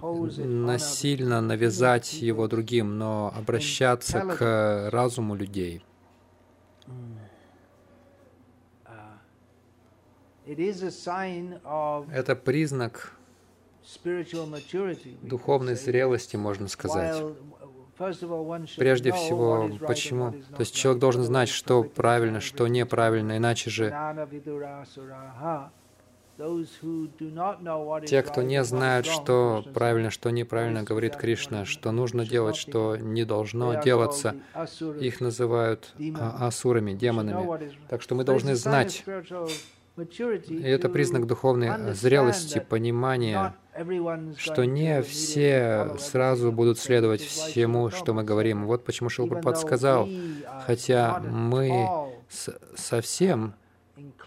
[0.00, 5.84] насильно навязать его другим, но обращаться к разуму людей.
[10.46, 13.17] Это признак
[15.22, 17.22] духовной зрелости, можно сказать.
[18.76, 20.32] Прежде всего, почему?
[20.32, 23.88] То есть человек должен знать, что правильно, что неправильно, иначе же
[28.06, 33.24] те, кто не знают, что правильно, что неправильно, говорит Кришна, что нужно делать, что не
[33.24, 34.36] должно делаться,
[35.00, 37.72] их называют а, асурами, демонами.
[37.88, 39.04] Так что мы должны знать,
[40.48, 43.54] и это признак духовной зрелости, понимания,
[44.36, 48.66] что не все сразу будут следовать всему, что мы говорим.
[48.66, 50.08] Вот почему Шилпрапад сказал,
[50.66, 51.88] хотя мы
[52.76, 53.54] совсем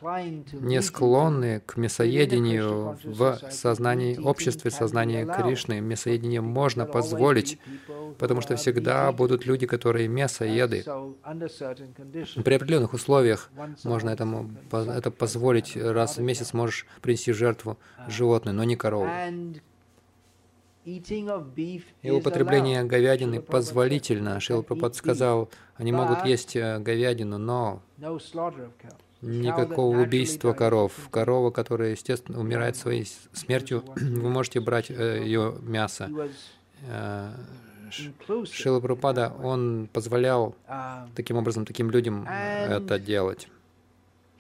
[0.01, 5.79] не склонны к мясоедению в сознании, обществе сознания Кришны.
[5.79, 7.59] Мясоединение можно позволить,
[8.17, 10.83] потому что всегда будут люди, которые мясоеды.
[12.43, 13.49] При определенных условиях
[13.83, 15.75] можно этому это позволить.
[15.75, 19.09] Раз в месяц можешь принести жертву животное, но не корову.
[20.83, 24.39] И употребление говядины позволительно.
[24.39, 27.83] Шил Прабхат сказал, они могут есть э, говядину, но
[29.21, 30.93] никакого убийства коров.
[31.11, 36.09] Корова, которая, естественно, умирает своей смертью, вы можете брать э, ее мясо.
[36.87, 37.33] Э,
[38.51, 40.55] Шила Прупада, он позволял
[41.13, 43.49] таким образом таким людям это делать.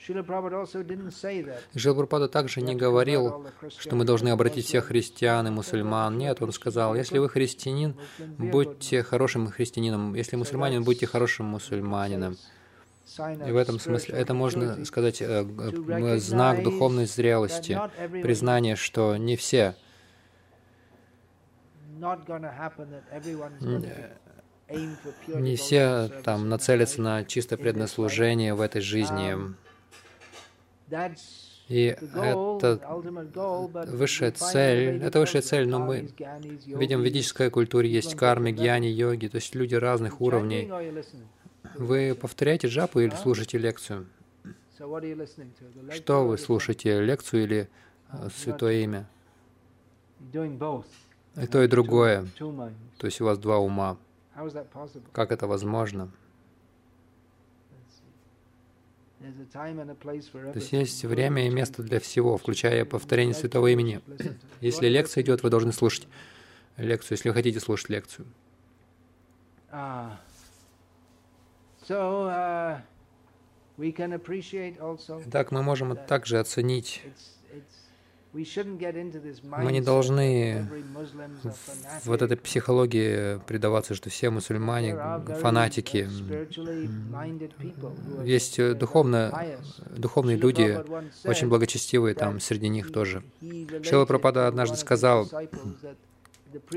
[0.05, 3.45] Шила Прабхупада также не говорил,
[3.77, 6.17] что мы должны обратить всех христиан и мусульман.
[6.17, 7.95] Нет, он сказал, если вы христианин,
[8.37, 10.15] будьте хорошим христианином.
[10.15, 12.37] Если мусульманин, будьте хорошим мусульманином.
[13.19, 17.79] И в этом смысле это можно сказать э, знак духовной зрелости,
[18.21, 19.75] признание, что не все
[25.27, 29.35] не все там нацелятся на чисто преданное служение в этой жизни.
[31.67, 32.79] И это
[33.87, 36.09] высшая цель, это высшая цель, но мы
[36.65, 40.69] видим в ведической культуре есть кармы, гьяни, йоги, то есть люди разных уровней.
[41.75, 44.07] Вы повторяете джапу или слушаете лекцию?
[45.91, 47.69] Что вы слушаете, лекцию или
[48.11, 49.07] э, святое имя?
[51.37, 52.27] И то, и другое.
[52.97, 53.97] То есть у вас два ума.
[55.13, 56.11] Как это возможно?
[59.19, 64.01] То есть есть время и место для всего, включая повторение святого имени.
[64.61, 66.07] Если лекция идет, вы должны слушать
[66.77, 68.25] лекцию, если вы хотите слушать лекцию.
[71.89, 72.79] Uh,
[75.31, 77.01] так мы можем также оценить
[78.33, 80.65] мы не должны
[82.05, 84.95] вот этой психологии предаваться, что все мусульмане
[85.41, 86.07] фанатики.
[88.23, 89.57] Есть э, духовно,
[89.89, 90.79] духовные люди,
[91.27, 93.21] очень благочестивые там среди них тоже.
[93.83, 95.29] Шила Пропада однажды сказал,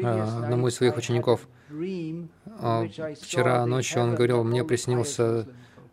[0.03, 1.47] а, одному из своих учеников.
[2.59, 2.87] А,
[3.21, 5.49] вчера ночью он говорил, мне приснился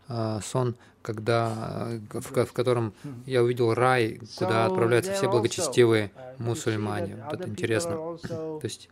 [0.07, 2.93] а, сон, когда, в, в котором
[3.25, 7.23] я увидел рай, куда отправляются все благочестивые мусульмане.
[7.25, 7.91] Вот это интересно.
[8.21, 8.89] То есть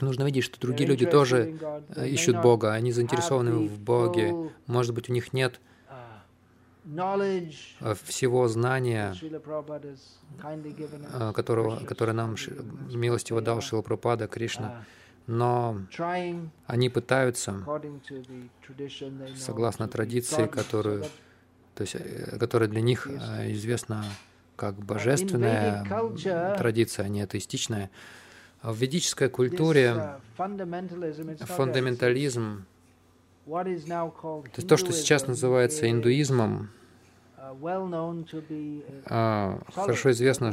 [0.00, 1.58] нужно видеть, что другие люди тоже
[1.96, 4.50] ищут Бога, они заинтересованы в Боге.
[4.66, 5.73] Может быть, у них нет Э,
[8.04, 9.14] всего знания,
[10.42, 12.36] э, которого, которое нам
[12.92, 14.84] милостиво дал Шила Прабхупада, Кришна,
[15.26, 15.80] но
[16.66, 17.64] они пытаются,
[19.36, 21.04] согласно традиции, которую,
[21.74, 24.04] то есть, э, которая для них известна
[24.56, 25.84] как божественная
[26.56, 27.90] традиция, а не атеистичная.
[28.62, 32.64] В ведической культуре фундаментализм
[33.46, 36.70] то есть то, что сейчас называется индуизмом,
[39.06, 40.52] а, хорошо известно,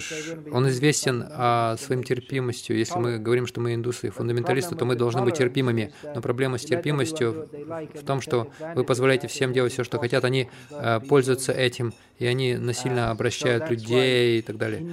[0.51, 2.77] он известен а, своим терпимостью.
[2.77, 5.93] Если мы говорим, что мы индусы и фундаменталисты, то мы должны быть терпимыми.
[6.03, 7.47] Но проблема с терпимостью
[7.93, 12.27] в том, что вы позволяете всем делать все, что хотят, они а, пользуются этим и
[12.27, 14.85] они насильно обращают людей и так далее.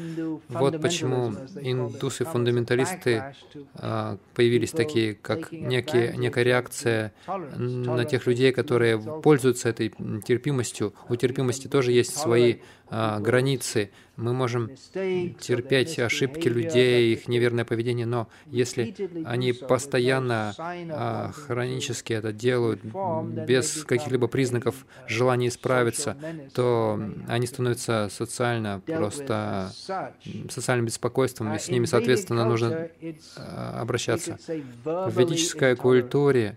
[0.49, 3.35] Вот почему индусы-фундаменталисты
[3.75, 9.93] а, появились такие, как некие, некая реакция на тех людей, которые пользуются этой
[10.27, 10.95] терпимостью.
[11.11, 12.57] У терпимости тоже есть свои
[12.91, 13.91] а, границы.
[14.17, 22.33] Мы можем терпеть ошибки людей, их неверное поведение, но если они постоянно а, хронически это
[22.33, 26.17] делают без каких-либо признаков желания исправиться,
[26.53, 29.71] то они становятся социально просто
[30.51, 32.89] социальным беспокойством, и с ними, соответственно, нужно
[33.37, 34.39] а, обращаться.
[34.85, 36.57] В ведической культуре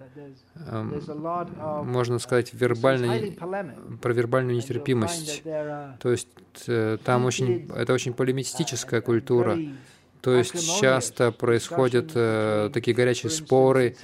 [0.56, 3.38] можно сказать, вербальной,
[4.02, 5.44] про вербальную нетерпимость.
[5.44, 6.28] То есть
[6.68, 9.58] э, там очень, это очень полемистическая культура.
[10.22, 13.96] То есть часто происходят э, такие горячие споры,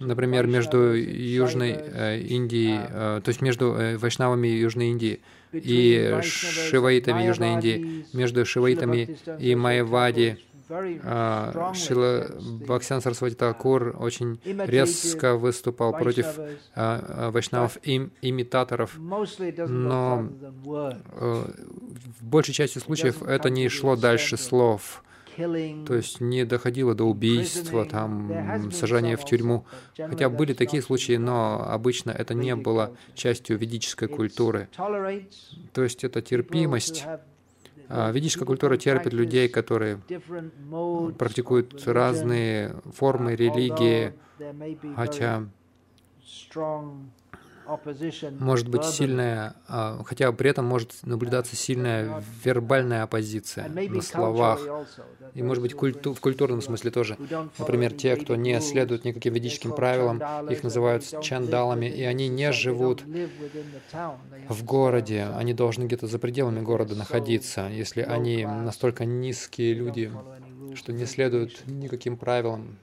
[0.00, 5.20] например, между Южной э, Индией, uh, э, то есть между э, вайшнавами Южной Индии
[5.52, 10.38] и шиваитами Южной Индии, между шиваитами и майявади,
[10.70, 12.28] а, Шила
[12.60, 20.28] Бхаксян Сарасвати Такур очень резко выступал против а, а, вайшнавов им, имитаторов, но
[21.20, 21.44] э,
[22.20, 25.02] в большей части случаев это не шло дальше слов.
[25.36, 29.64] То есть не доходило до убийства, там, сажания в тюрьму.
[29.96, 34.68] Хотя были такие случаи, но обычно это не было частью ведической культуры.
[34.76, 37.06] То есть это терпимость,
[37.88, 40.00] ведическая культура терпит людей, которые
[41.18, 44.12] практикуют разные формы религии,
[44.94, 45.48] хотя
[48.38, 54.60] может быть сильная, а, хотя при этом может наблюдаться сильная вербальная оппозиция на словах.
[55.34, 57.16] И может быть культу, в культурном смысле тоже.
[57.58, 63.04] Например, те, кто не следует никаким ведическим правилам, их называют чандалами, и они не живут
[64.48, 70.10] в городе, они должны где-то за пределами города находиться, если они настолько низкие люди,
[70.74, 72.78] что не следуют никаким правилам,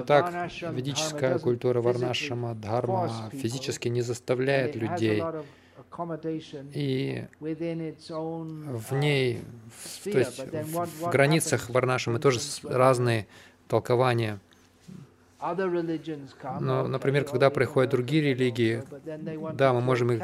[0.00, 5.22] Итак, ведическая культура Варнашама, Дхарма физически не заставляет людей,
[6.72, 7.24] и
[8.80, 9.40] в ней,
[10.04, 13.26] то есть в границах Варнашамы тоже разные
[13.68, 14.40] толкования.
[16.60, 18.82] Но, например, когда приходят другие религии,
[19.54, 20.22] да, мы можем их,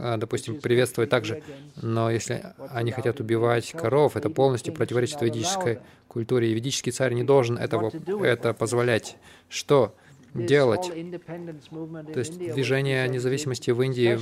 [0.00, 1.42] а, допустим, приветствовать также,
[1.82, 7.24] но если они хотят убивать коров, это полностью противоречит ведической культуре, и ведический царь не
[7.24, 7.92] должен этого,
[8.24, 9.16] это позволять.
[9.50, 9.94] Что
[10.32, 10.86] делать?
[10.86, 14.18] То есть движение независимости в Индии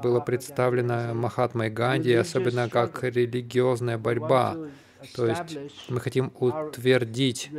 [0.00, 4.56] было представлено Махатмой Ганди, особенно как религиозная борьба
[5.14, 7.50] то есть мы хотим утвердить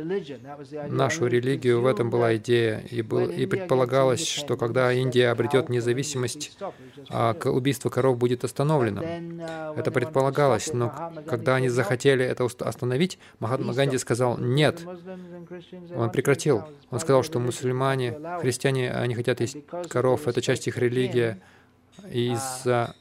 [0.88, 2.80] нашу религию, в этом была идея.
[2.90, 6.56] И, был, и предполагалось, что когда Индия обретет независимость,
[7.08, 9.02] а убийство коров будет остановлено.
[9.76, 14.82] Это предполагалось, но когда они захотели это остановить, Махатма Ганди сказал «нет».
[15.94, 16.64] Он прекратил.
[16.90, 19.56] Он сказал, что мусульмане, христиане, они хотят есть
[19.88, 21.36] коров, это часть их религии.
[22.10, 22.94] И из-за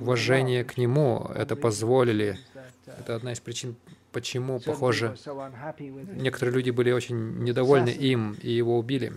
[0.00, 2.38] уважения к нему это позволили
[2.86, 3.76] это одна из причин,
[4.12, 5.16] почему, похоже,
[6.14, 9.12] некоторые люди были очень недовольны им и его убили.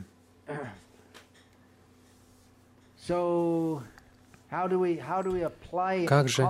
[6.07, 6.47] Как же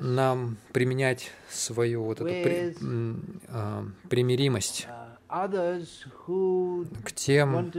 [0.00, 2.76] нам применять свою вот эту при,
[3.48, 4.86] а, примиримость
[5.28, 7.72] uh, к тем,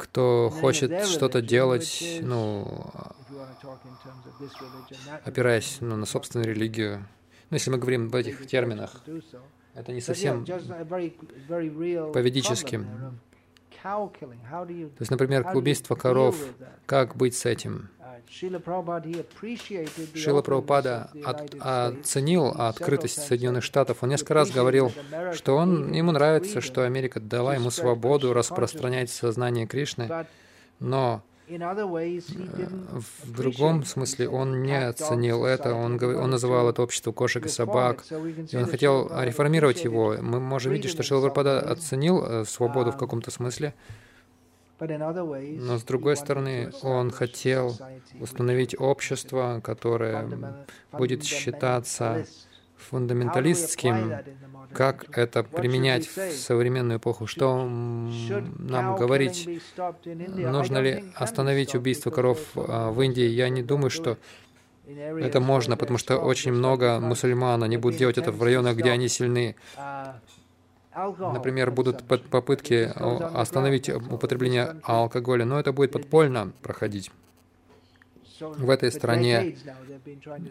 [0.00, 2.90] кто хочет что-то делать, ну,
[5.24, 7.06] опираясь ну, на собственную религию.
[7.50, 9.02] Ну, если мы говорим об этих терминах,
[9.74, 10.44] это не совсем
[12.12, 12.80] по-ведически.
[13.82, 14.10] То
[14.98, 16.36] есть, например, убийство коров,
[16.86, 17.88] как быть с этим?
[18.30, 18.58] Шила
[20.42, 23.98] Прабхупада от, оценил открытость Соединенных Штатов.
[24.02, 24.92] Он несколько раз говорил,
[25.32, 30.26] что он, ему нравится, что Америка дала ему свободу распространять сознание Кришны,
[30.78, 37.48] но в другом смысле он не оценил это, он, он называл это общество кошек и
[37.48, 38.04] собак,
[38.52, 40.16] и он хотел реформировать его.
[40.20, 43.74] Мы можем видеть, что Шила Прабхупада оценил э, свободу в каком-то смысле,
[44.80, 47.76] но с другой стороны, он хотел
[48.18, 50.28] установить общество, которое
[50.92, 52.24] будет считаться
[52.76, 54.12] фундаменталистским,
[54.72, 59.48] как это применять в современную эпоху, что нам говорить,
[60.04, 63.26] нужно ли остановить убийство коров а, в Индии.
[63.26, 64.16] Я не думаю, что
[64.86, 69.08] это можно, потому что очень много мусульман, они будут делать это в районах, где они
[69.08, 69.56] сильны.
[70.94, 72.90] Например, будут попытки
[73.36, 77.10] остановить употребление алкоголя, но это будет подпольно проходить.
[78.40, 79.56] В этой стране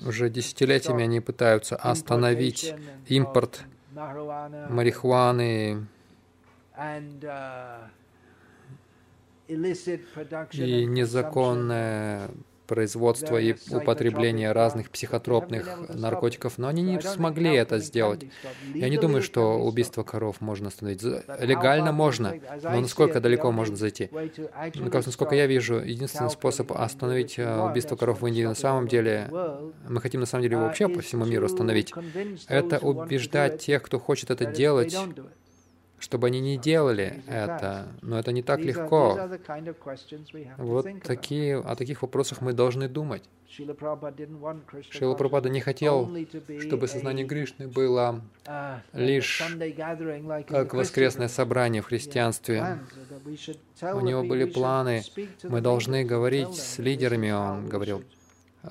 [0.06, 2.74] уже десятилетиями они пытаются остановить
[3.08, 3.64] импорт
[4.70, 5.88] марихуаны.
[10.54, 12.30] и незаконное
[12.70, 18.22] производство и употребление разных психотропных наркотиков, но они не смогли это сделать.
[18.76, 21.04] Я не думаю, что убийство коров можно остановить.
[21.04, 24.10] Легально можно, но насколько далеко можно зайти?
[25.10, 29.30] Насколько я вижу, единственный способ остановить э, убийство коров в Индии на самом деле,
[29.88, 31.92] мы хотим на самом деле вообще по всему миру остановить,
[32.48, 34.96] это убеждать тех, кто хочет это делать,
[36.00, 37.88] чтобы они не делали это.
[38.02, 39.20] Но это не так легко.
[40.58, 43.24] Вот такие, о таких вопросах мы должны думать.
[43.50, 46.16] Шила Прабхупада не хотел,
[46.60, 48.22] чтобы сознание Кришны было
[48.93, 49.41] лишь
[50.47, 52.80] как воскресное собрание в христианстве.
[53.82, 55.04] У него были планы.
[55.43, 58.04] Мы должны говорить с лидерами, он говорил,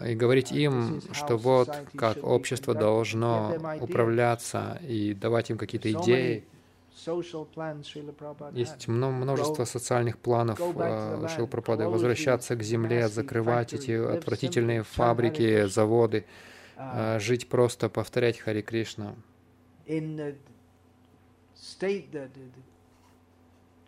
[0.05, 6.45] и говорить им, что вот как общество должно управляться и давать им какие-то идеи.
[8.53, 11.89] Есть множество социальных планов э, Шилпрапады.
[11.89, 16.25] Возвращаться к земле, закрывать эти отвратительные фабрики, заводы,
[16.77, 19.15] uh, э, жить просто, повторять Хари Кришна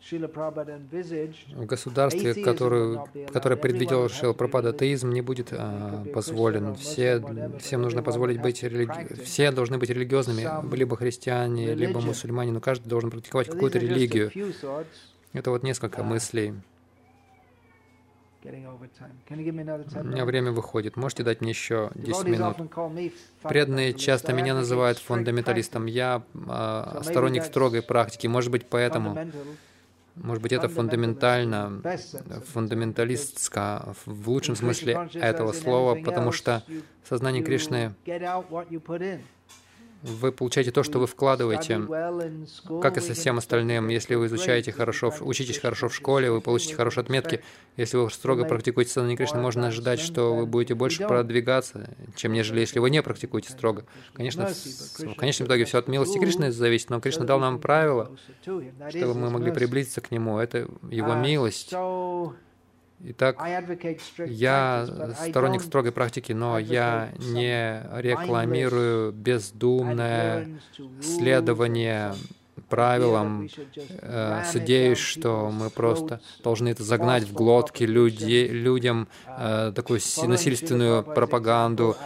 [0.01, 6.75] в государстве, которую, которое предвидел Шила Прабхада, атеизм не будет а, позволен.
[6.75, 7.23] Все,
[7.59, 9.23] всем нужно позволить быть религи...
[9.23, 14.31] Все должны быть религиозными, либо христиане, либо мусульмане, но каждый должен практиковать какую-то религию.
[15.33, 16.55] Это вот несколько мыслей.
[18.43, 20.97] У меня время выходит.
[20.97, 22.57] Можете дать мне еще 10 минут?
[23.43, 25.85] Преданные часто меня называют фундаменталистом.
[25.85, 28.27] Я э, сторонник строгой практики.
[28.27, 29.31] Может быть, поэтому
[30.17, 31.81] может быть, это фундаментально,
[32.53, 36.63] фундаменталистско, в лучшем смысле этого слова, потому что
[37.05, 37.95] сознание Кришны
[40.03, 41.81] вы получаете то, что вы вкладываете,
[42.81, 43.89] как и со всем остальным.
[43.89, 47.43] Если вы изучаете хорошо, учитесь хорошо в школе, вы получите хорошие отметки.
[47.77, 52.61] Если вы строго практикуете сознание Кришны, можно ожидать, что вы будете больше продвигаться, чем нежели
[52.61, 53.85] если вы не практикуете строго.
[54.15, 58.11] Конечно, в конечном итоге все от милости Кришны зависит, но Кришна дал нам правила,
[58.43, 60.39] чтобы мы могли приблизиться к Нему.
[60.39, 61.75] Это Его милость.
[63.03, 63.39] Итак,
[64.27, 64.87] я
[65.29, 70.49] сторонник строгой практики, но я не рекламирую бездумное
[71.01, 72.15] следование
[72.69, 73.49] правилам,
[74.03, 74.55] э, с
[74.95, 81.97] что мы просто должны это загнать в глотки люди, людям, э, такую насильственную пропаганду.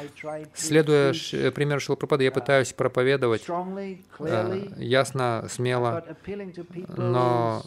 [0.55, 1.12] Следуя
[1.53, 3.45] примеру Шилпрапада, я пытаюсь проповедовать
[4.18, 6.05] э, ясно, смело,
[6.97, 7.62] но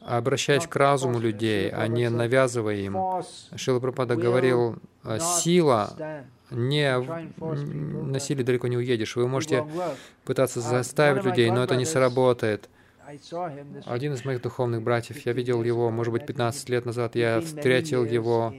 [0.00, 2.96] обращаясь к разуму людей, а не навязывая им.
[3.56, 4.76] Шила Прабхупада говорил,
[5.20, 6.98] сила не
[8.10, 9.16] насилие далеко не уедешь.
[9.16, 9.64] Вы можете
[10.24, 12.68] пытаться заставить людей, но это не сработает.
[13.86, 18.04] Один из моих духовных братьев, я видел его, может быть, 15 лет назад, я встретил
[18.04, 18.54] его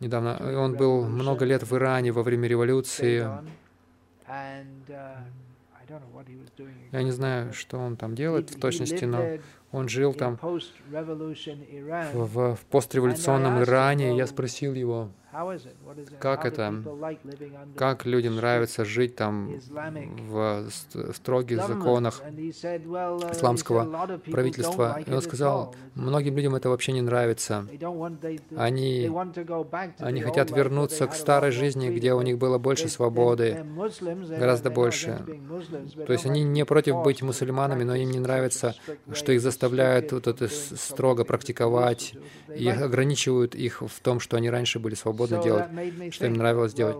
[0.00, 0.62] недавно.
[0.62, 3.26] Он был много лет в Иране во время революции.
[6.92, 9.38] Я не знаю, что он там делает в точности, но
[9.70, 14.16] он жил там в, в постреволюционном Иране.
[14.16, 15.10] Я спросил его,
[16.20, 16.82] как это?
[17.76, 19.60] Как людям нравится жить там
[20.30, 20.68] в
[21.14, 22.22] строгих законах
[23.30, 25.00] исламского правительства?
[25.06, 27.66] И он сказал, многим людям это вообще не нравится.
[28.56, 29.10] Они,
[29.98, 33.66] они хотят вернуться к старой жизни, где у них было больше свободы,
[34.30, 35.22] гораздо больше.
[36.06, 38.74] То есть они не против быть мусульманами, но им не нравится,
[39.12, 39.57] что их заставляют
[40.12, 42.14] вот это строго практиковать
[42.54, 45.66] и ограничивают их в том, что они раньше были свободны делать,
[46.12, 46.96] что им нравилось делать.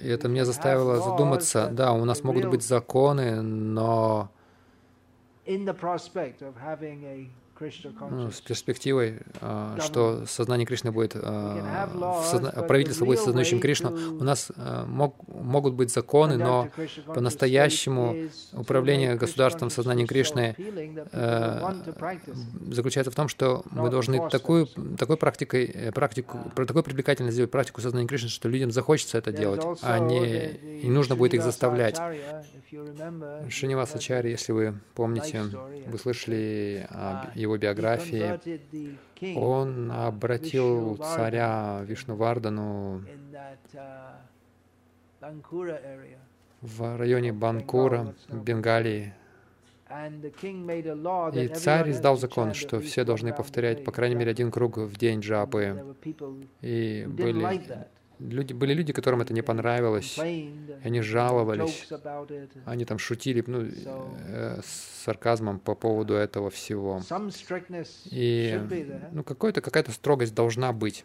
[0.00, 4.30] И это меня заставило задуматься, да, у нас могут быть законы, но
[7.70, 12.50] с перспективой, а, что сознание Кришны будет, а, созна...
[12.50, 13.90] правительство будет сознающим Кришну.
[13.90, 16.68] У нас а, мог, могут быть законы, но
[17.06, 20.56] по-настоящему управление государством сознанием Кришны
[22.70, 24.66] заключается в том, что мы должны такую,
[24.98, 29.62] такой практикой, э, практику, такой привлекательно сделать практику сознания Кришны, что людям захочется это делать,
[29.82, 32.00] а не, не нужно будет их заставлять.
[33.48, 35.44] Шинивасачари, если вы помните,
[35.86, 38.40] вы слышали об его биографии,
[39.36, 43.02] он обратил царя Вишнувардану
[46.60, 49.14] в районе Банкура, Бенгалии.
[51.34, 55.20] И царь издал закон, что все должны повторять по крайней мере один круг в день
[55.20, 55.94] джапы.
[56.62, 57.60] И были
[58.18, 61.88] люди, были люди, которым это не понравилось, и они жаловались,
[62.64, 67.00] они там шутили ну, э, с сарказмом по поводу этого всего.
[68.10, 68.60] И
[69.12, 71.04] ну, какая-то строгость должна быть.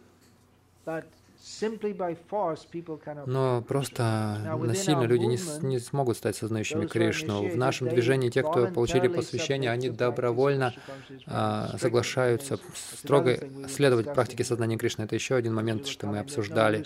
[3.26, 7.48] Но просто насильно люди не, не смогут стать сознающими Кришну.
[7.48, 10.74] В нашем движении те, кто получили посвящение, они добровольно
[11.26, 13.38] а, соглашаются строго
[13.68, 15.02] следовать практике сознания Кришны.
[15.02, 16.84] Это еще один момент, что мы обсуждали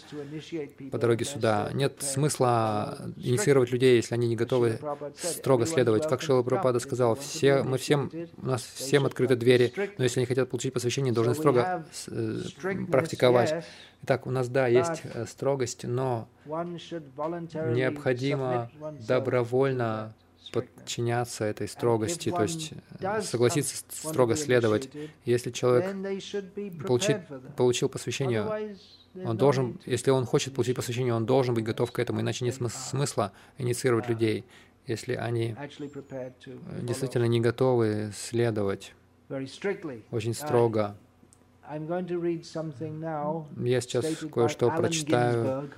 [0.91, 1.71] по дороге сюда.
[1.73, 4.79] Нет смысла инициировать людей, если они не готовы
[5.17, 6.09] строго следовать.
[6.09, 10.27] Как Шила Прабхупада сказал, все, мы всем, у нас всем открыты двери, но если они
[10.27, 12.41] хотят получить посвящение, должны строго э,
[12.91, 13.65] практиковать.
[14.05, 18.71] Итак, у нас, да, есть э, строгость, но необходимо
[19.09, 20.15] добровольно
[20.53, 24.91] подчиняться этой строгости, то есть э, согласиться строго следовать.
[25.25, 25.97] Если человек
[26.87, 27.23] получит,
[27.57, 28.77] получил посвящение,
[29.25, 32.57] он должен, если он хочет получить посвящение, он должен быть готов к этому, иначе нет
[32.57, 34.45] смысла инициировать людей,
[34.87, 35.57] если они
[36.83, 38.93] действительно не готовы следовать.
[40.11, 40.95] Очень строго.
[43.57, 45.71] Я сейчас кое-что прочитаю.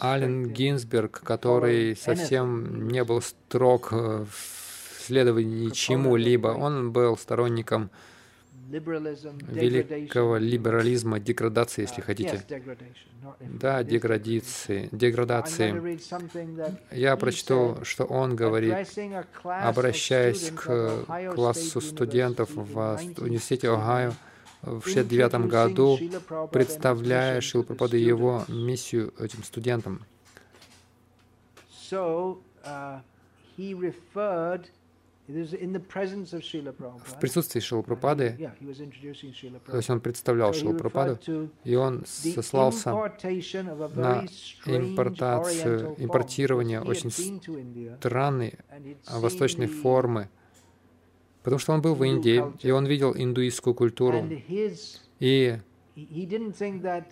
[0.00, 4.28] Ален Гинзберг, который совсем не был строг в
[5.00, 6.48] следовании чему-либо.
[6.48, 7.90] Он был сторонником
[8.68, 12.42] великого либерализма, деградации, если uh, хотите.
[13.40, 14.88] Да, деградации.
[14.92, 15.98] деградации.
[16.94, 18.74] Я прочту, что он говорит,
[19.42, 24.12] обращаясь к классу студентов в университете Огайо,
[24.62, 25.98] в 1969 году,
[26.50, 30.04] представляя Шилпрапада и его миссию этим студентам.
[31.90, 33.00] Uh,
[35.28, 38.50] в присутствии Шилапрапады,
[39.66, 41.18] то есть он представлял Шилапрападу,
[41.64, 42.94] и он сослался
[43.94, 44.26] на
[44.64, 48.54] импортацию, импортирование очень странной
[49.06, 50.30] восточной формы
[51.48, 54.22] потому что он был в Индии, и он видел индуистскую культуру,
[55.18, 55.58] и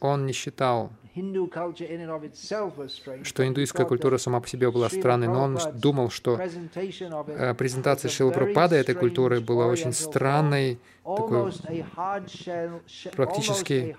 [0.00, 0.92] он не считал,
[3.22, 8.32] что индуистская культура сама по себе была странной, но он думал, что э, презентация Шилы
[8.32, 11.50] Прабхупады этой культуры была очень странной, такой
[13.16, 13.96] практически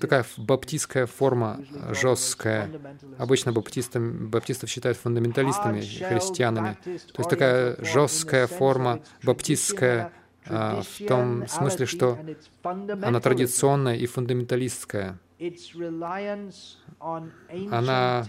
[0.00, 1.60] такая баптистская форма,
[1.90, 2.70] жесткая.
[3.18, 6.76] Обычно баптистам, баптистов считают фундаменталистами, христианами.
[6.84, 10.12] То есть такая жесткая форма, баптистская,
[10.48, 12.18] а, в том смысле, что
[12.62, 15.18] она традиционная и фундаменталистская.
[17.70, 18.26] Она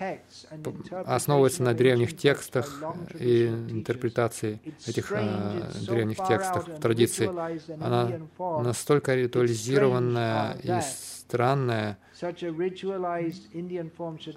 [1.05, 2.83] основывается на древних текстах
[3.17, 7.29] и интерпретации этих э, древних текстов, традиций.
[7.79, 11.97] Она настолько ритуализированная и странная,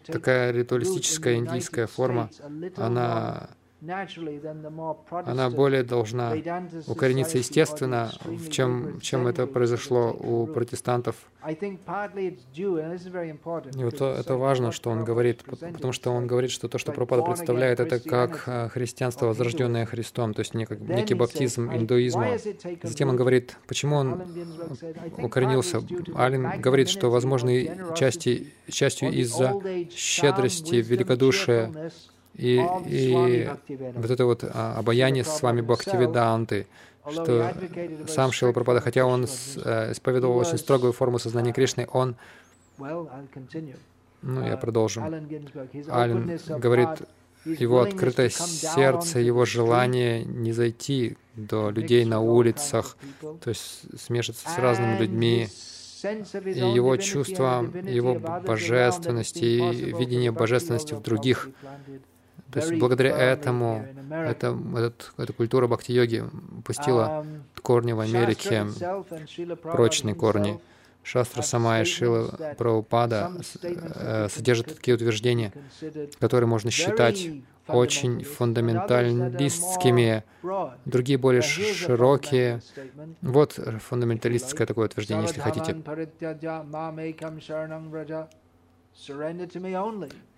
[0.06, 2.30] такая ритуалистическая индийская форма,
[2.76, 3.50] она
[3.82, 6.34] она более должна
[6.86, 11.16] укорениться естественно, в чем, чем это произошло у протестантов.
[11.48, 11.54] И
[13.84, 17.80] вот это важно, что он говорит, потому что он говорит, что то, что Пропада представляет,
[17.80, 22.36] это как э, христианство, возрожденное Христом, то есть некий баптизм индуизма.
[22.82, 24.22] Затем он говорит, почему он
[25.16, 25.80] укоренился.
[26.14, 27.50] Алин говорит, что, возможно,
[27.96, 29.54] части, частью из-за
[29.90, 31.90] щедрости, великодушия,
[32.40, 33.50] и, и
[33.94, 36.66] вот это вот а, обаяние с вами Бхактивиданты,
[37.10, 37.52] что
[38.08, 42.16] сам Шила Прабхада, хотя он э, исповедовал очень строгую форму сознания Кришны, он...
[42.78, 45.02] Ну, я продолжу.
[45.90, 46.88] Ален говорит,
[47.44, 54.58] его открытое сердце, его желание не зайти до людей на улицах, то есть смешаться с
[54.58, 55.48] разными людьми,
[56.02, 61.50] и его чувство, его божественности и видение божественности в других
[62.52, 66.24] то есть благодаря этому эта, этот, эта культура бхакти-йоги
[66.64, 67.24] пустила
[67.62, 68.66] корни в Америке,
[69.62, 70.60] прочные корни.
[71.02, 73.32] Шастра сама и Шила Прабхупада
[73.62, 75.50] э, содержат такие утверждения,
[76.18, 77.26] которые можно считать
[77.68, 80.24] очень фундаменталистскими,
[80.84, 82.60] другие более широкие.
[83.22, 85.76] Вот фундаменталистское такое утверждение, если хотите.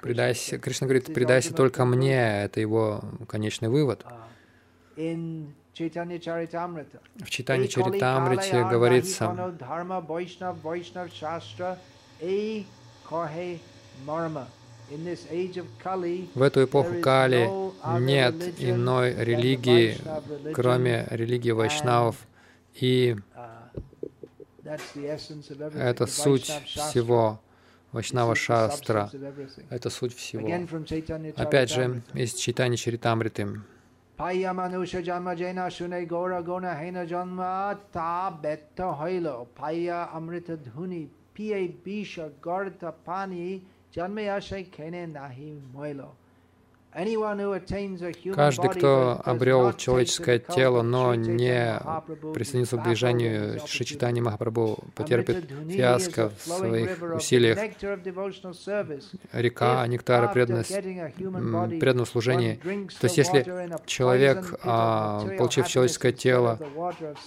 [0.00, 4.05] Предайся, Кришна говорит, предайся только мне, это его конечный вывод.
[4.96, 9.28] Uh, В читании Чаритамрите говорится,
[16.34, 17.48] В эту эпоху Кали
[18.00, 19.96] нет иной религии,
[20.53, 22.16] кроме религии вайшнавов,
[22.74, 23.16] и
[25.74, 27.40] это суть всего.
[27.93, 29.11] Вайшнава Шастра—
[29.70, 30.49] это суть всего.
[31.36, 33.61] Опять же, из Читани Чаритамриты.
[34.16, 39.49] Paya manusha janma jena shune gora gona hena janma ta betta hoilo.
[39.57, 46.14] Paya amrita dhuni piye bisha garta pani janme ashay kene nahi moilo.
[48.34, 51.80] Каждый, кто обрел человеческое тело, но не
[52.34, 57.59] присоединился к движению Шичитани Махапрабху, потерпит фиаско в своих усилиях.
[59.32, 62.59] Река нектара преданность, преданного служения.
[63.01, 66.59] То есть, если человек, а, получив человеческое тело,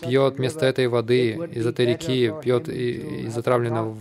[0.01, 3.97] пьет вместо этой воды из этой реки, пьет из отравленного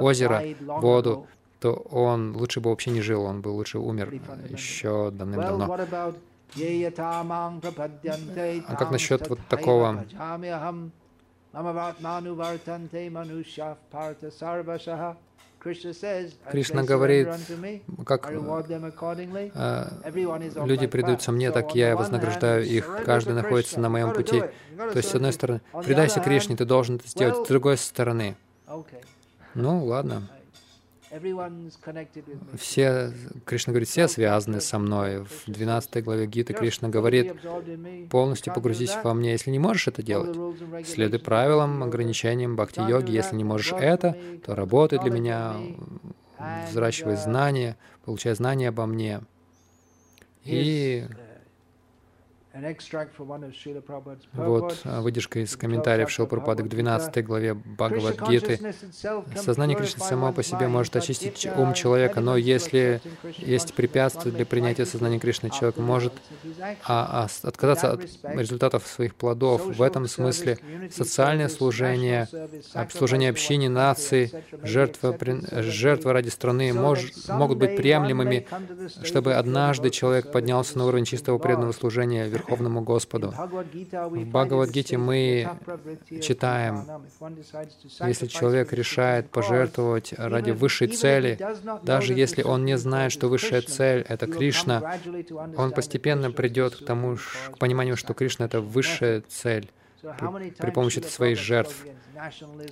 [0.00, 1.26] озера воду,
[1.62, 4.12] то он лучше бы вообще не жил, он бы лучше умер
[4.48, 5.72] еще давным-давно.
[8.66, 10.04] А как насчет вот такого?
[16.50, 17.28] Кришна говорит,
[18.04, 19.88] как э,
[20.66, 23.04] люди предаются мне, так я вознаграждаю их.
[23.04, 24.40] Каждый находится на моем пути.
[24.76, 27.46] То есть, с одной стороны, предайся Кришне, ты должен это сделать.
[27.46, 28.34] С другой стороны,
[29.54, 30.28] ну ладно,
[32.58, 33.12] все,
[33.44, 35.24] Кришна говорит, все связаны со мной.
[35.24, 37.34] В 12 главе Гиты Кришна говорит,
[38.10, 39.32] полностью погрузись во мне.
[39.32, 40.36] Если не можешь это делать,
[40.86, 43.10] следуй правилам, ограничениям бхакти-йоги.
[43.10, 45.56] Если не можешь это, то работай для меня,
[46.70, 49.20] взращивай знания, получай знания обо мне.
[50.44, 51.06] И
[54.34, 58.74] вот а, выдержка из комментариев Шилпрапады к 12 главе Бхагавадгиты.
[59.36, 63.00] Сознание Кришны само по себе может очистить ум человека, но если
[63.38, 66.12] есть препятствия для принятия сознания Кришны, человек может
[66.86, 69.64] а, а, отказаться от результатов своих плодов.
[69.64, 70.58] В этом смысле
[70.90, 72.28] социальное служение,
[72.90, 74.30] служение общине, нации,
[74.62, 75.16] жертва,
[75.62, 78.46] жертва ради страны мож, могут быть приемлемыми,
[79.04, 83.30] чтобы однажды человек поднялся на уровень чистого преданного служения Верховному Господу.
[83.30, 85.48] В Бхагавадгите мы
[86.20, 86.86] читаем,
[88.06, 91.38] если человек решает пожертвовать ради высшей цели,
[91.82, 94.98] даже если он не знает, что высшая цель— это Кришна,
[95.56, 97.16] он постепенно придет к тому,
[97.52, 99.70] к пониманию, что Кришна— это высшая цель
[100.00, 101.84] при, при помощи своих жертв.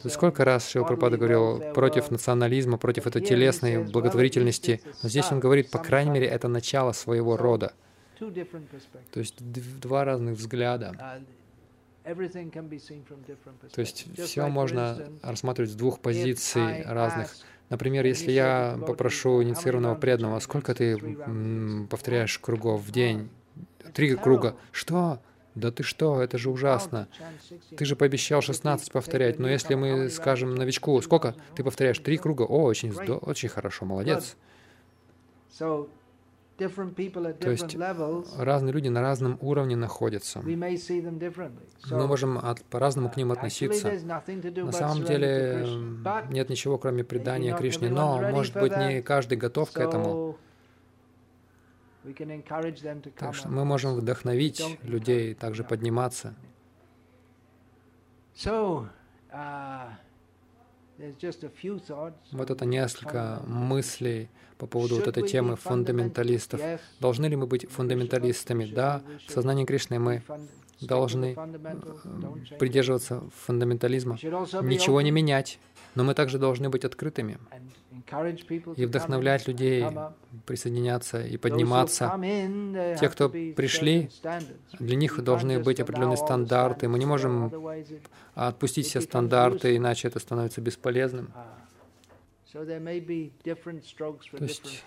[0.09, 5.79] Сколько раз Прабхупада говорил против национализма, против этой телесной благотворительности, но здесь он говорит, по
[5.79, 7.73] крайней мере, это начало своего рода.
[9.13, 9.37] То есть
[9.81, 11.23] два разных взгляда.
[13.73, 17.35] То есть все можно рассматривать с двух позиций разных.
[17.69, 20.99] Например, если я попрошу инициированного преданного, сколько ты
[21.89, 23.31] повторяешь кругов в день?
[23.95, 24.57] Три круга.
[24.73, 25.21] Что?
[25.55, 27.09] Да ты что, это же ужасно.
[27.77, 31.99] Ты же пообещал 16 повторять, но если мы скажем новичку, сколько ты повторяешь?
[31.99, 32.43] Три круга?
[32.43, 34.37] О, очень, очень хорошо, молодец.
[36.69, 37.77] То есть
[38.39, 40.41] разные люди на разном уровне находятся.
[40.41, 43.93] Мы можем от, по-разному к ним относиться.
[44.05, 45.67] На самом деле
[46.31, 50.37] нет ничего, кроме предания Кришне, но, может быть, не каждый готов к этому.
[53.19, 56.35] Так что мы можем вдохновить людей также подниматься.
[62.33, 64.29] Вот это несколько мыслей
[64.59, 66.61] по поводу вот этой темы фундаменталистов.
[67.01, 68.67] Должны ли мы быть фундаменталистами?
[68.67, 70.23] Да, в сознании Кришны мы
[70.81, 75.59] должны э, придерживаться фундаментализма, ничего не менять,
[75.95, 77.39] но мы также должны быть открытыми
[78.77, 79.85] и вдохновлять людей
[80.47, 82.13] присоединяться и подниматься.
[83.01, 84.11] Те, кто пришли,
[84.79, 86.89] для них должны быть определенные стандарты.
[86.89, 87.53] Мы не можем
[88.35, 91.33] отпустить все стандарты, иначе это становится бесполезным.
[92.53, 92.59] То
[94.41, 94.85] есть,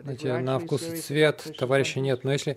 [0.00, 2.56] знаете, на вкус и цвет товарища нет, но если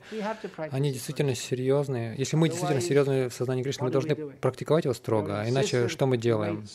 [0.71, 5.41] они действительно серьезные, если мы действительно серьезные в сознании Кришны, мы должны практиковать его строго,
[5.41, 6.65] а иначе что мы делаем?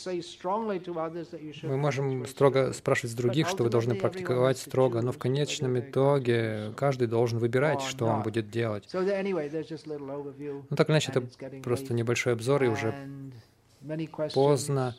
[1.63, 6.73] Мы можем строго спрашивать с других, что вы должны практиковать строго, но в конечном итоге
[6.77, 8.89] каждый должен выбирать, что он будет делать.
[8.93, 11.23] Ну так иначе, это
[11.63, 12.95] просто небольшой обзор, и уже
[14.35, 14.97] поздно.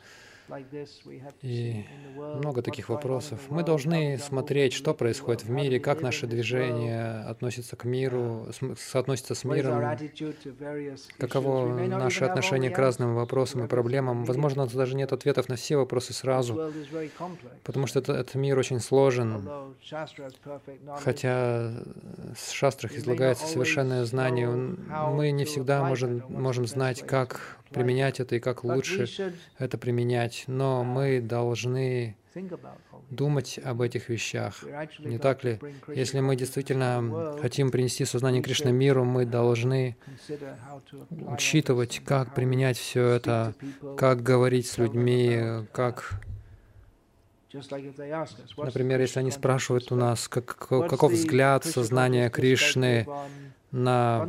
[1.41, 1.85] И
[2.15, 3.39] много таких вопросов.
[3.49, 8.47] Мы должны смотреть, что происходит в мире, как наше движение относится к миру,
[8.77, 9.97] соотносится с миром,
[11.17, 14.25] каково наше отношение к разным вопросам и проблемам.
[14.25, 16.71] Возможно, у нас даже нет ответов на все вопросы сразу,
[17.63, 19.49] потому что это, этот мир очень сложен.
[20.99, 21.71] Хотя
[22.35, 28.39] в шастрах излагается совершенное знание, мы не всегда можем, можем знать, как применять это и
[28.39, 29.07] как лучше
[29.57, 30.45] это применять.
[30.47, 32.15] Но мы должны
[33.09, 34.63] думать об этих вещах.
[34.99, 35.59] Не так ли?
[35.87, 39.97] Если мы действительно хотим принести сознание Кришны миру, мы должны
[41.27, 43.53] учитывать, как применять все это,
[43.97, 46.21] как говорить с людьми, как
[48.55, 53.05] Например, если они спрашивают у нас, как, каков взгляд сознания Кришны
[53.71, 54.27] на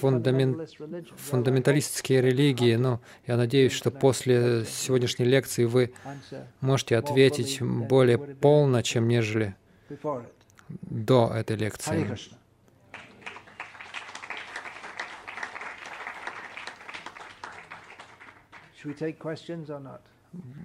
[0.00, 0.70] фундамент,
[1.16, 2.76] фундаменталистские религии.
[2.76, 5.92] Но я надеюсь, что после сегодняшней лекции вы
[6.60, 9.56] можете ответить более полно, чем нежели
[10.82, 12.16] до этой лекции.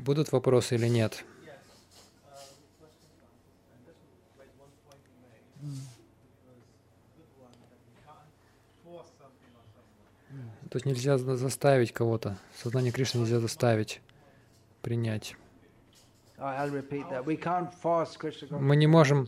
[0.06, 1.24] Будут вопросы или нет?
[10.74, 12.36] То есть нельзя заставить кого-то.
[12.58, 14.02] Сознание Кришны нельзя заставить
[14.82, 15.36] принять.
[18.50, 19.28] Мы не можем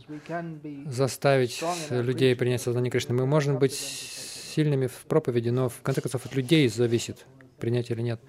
[0.86, 3.14] заставить людей принять сознание Кришны.
[3.14, 7.24] Мы можем быть сильными в проповеди, но в конце концов от людей зависит,
[7.60, 8.20] принять или нет.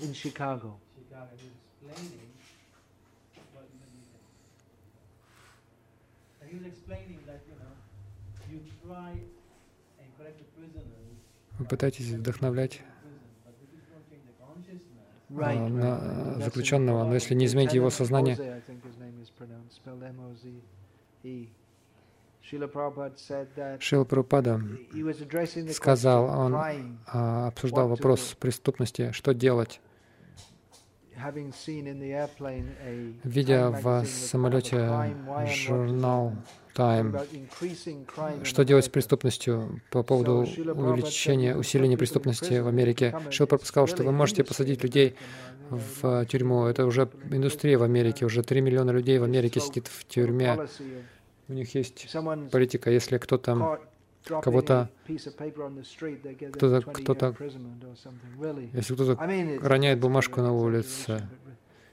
[0.00, 0.74] In Chicago.
[11.58, 12.82] Вы пытаетесь вдохновлять
[15.30, 18.62] а, на заключенного, но если не изменить его сознание,
[22.42, 22.66] Шила
[24.04, 24.60] Прабхупада
[25.72, 26.54] сказал, он
[27.06, 29.80] а, обсуждал вопрос преступности, что делать.
[33.24, 35.14] Видя в самолете
[35.46, 36.32] журнал
[36.74, 43.16] Time, что делать с преступностью по поводу увеличения, усиления преступности в Америке.
[43.30, 45.14] Шил сказал, что вы можете посадить людей
[45.70, 46.64] в тюрьму.
[46.66, 48.26] Это уже индустрия в Америке.
[48.26, 50.66] Уже 3 миллиона людей в Америке сидит в тюрьме.
[51.48, 52.14] У них есть
[52.50, 52.90] политика.
[52.90, 53.80] Если кто-то
[54.24, 54.90] кого-то,
[56.52, 57.34] кто-то, кто-то,
[58.72, 59.16] если кто-то
[59.62, 61.28] роняет бумажку на улице,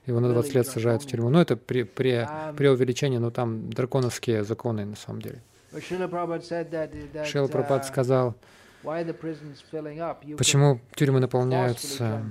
[0.05, 1.29] его на 20 лет сажают в тюрьму.
[1.29, 2.27] Ну, это при, при,
[2.57, 5.41] при увеличении, но там драконовские законы на самом деле.
[5.79, 8.35] Шила Прабхупад uh, сказал,
[8.83, 12.25] Почему тюрьмы наполняются?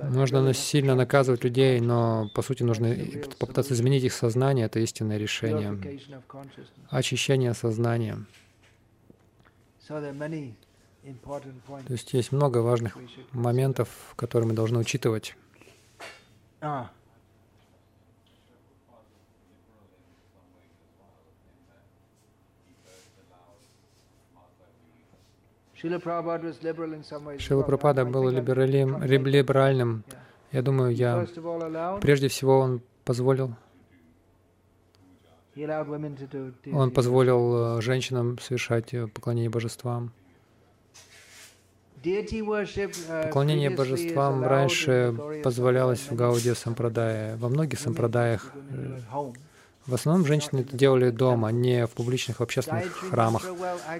[0.00, 2.94] Нужно сильно наказывать людей, но по сути нужно
[3.38, 4.66] попытаться изменить их сознание.
[4.66, 5.78] Это истинное решение.
[6.90, 8.18] Очищение сознания.
[11.02, 12.96] То есть есть много важных
[13.32, 15.36] моментов, которые мы должны учитывать.
[16.60, 16.90] А.
[25.74, 30.04] Шила Прабхупада был либеральным.
[30.52, 31.26] Я думаю, я
[32.00, 33.56] прежде всего он позволил
[36.72, 40.12] он позволил э, женщинам совершать э, поклонение божествам.
[42.04, 47.36] Uh, Поклонение божествам раньше позволялось в Гаудия Сампрадае.
[47.36, 48.98] Во многих сампрадаях э,
[49.86, 53.44] в основном женщины это делали дома, не в публичных общественных храмах.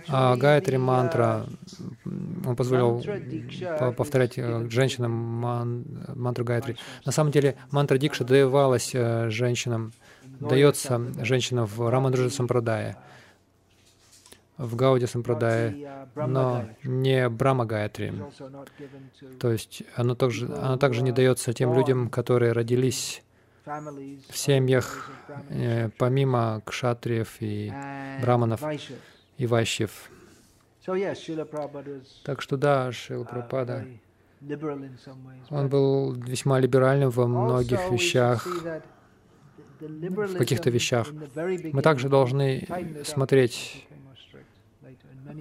[0.08, 1.46] А Гайатри мантра,
[2.04, 3.02] он позволил
[3.96, 6.76] повторять э, женщинам мантру Гайатри.
[7.04, 9.92] На самом деле мантра Дикша давалась э, женщинам,
[10.40, 12.96] дается женщинам в Рамандраджа Сампрадае
[14.62, 18.14] в Гауди Сампрадае, но не Брама Гаятри.
[19.40, 23.22] То есть оно также, оно также не дается тем людям, которые родились
[23.64, 25.10] в семьях
[25.50, 27.72] э, помимо кшатриев и
[28.20, 28.60] браманов
[29.38, 30.10] и вайщев.
[32.24, 33.86] Так что да, Шила Прабхупада,
[35.50, 38.44] он был весьма либеральным во многих вещах,
[39.82, 41.12] в каких-то вещах.
[41.72, 42.66] Мы также должны
[43.04, 43.86] смотреть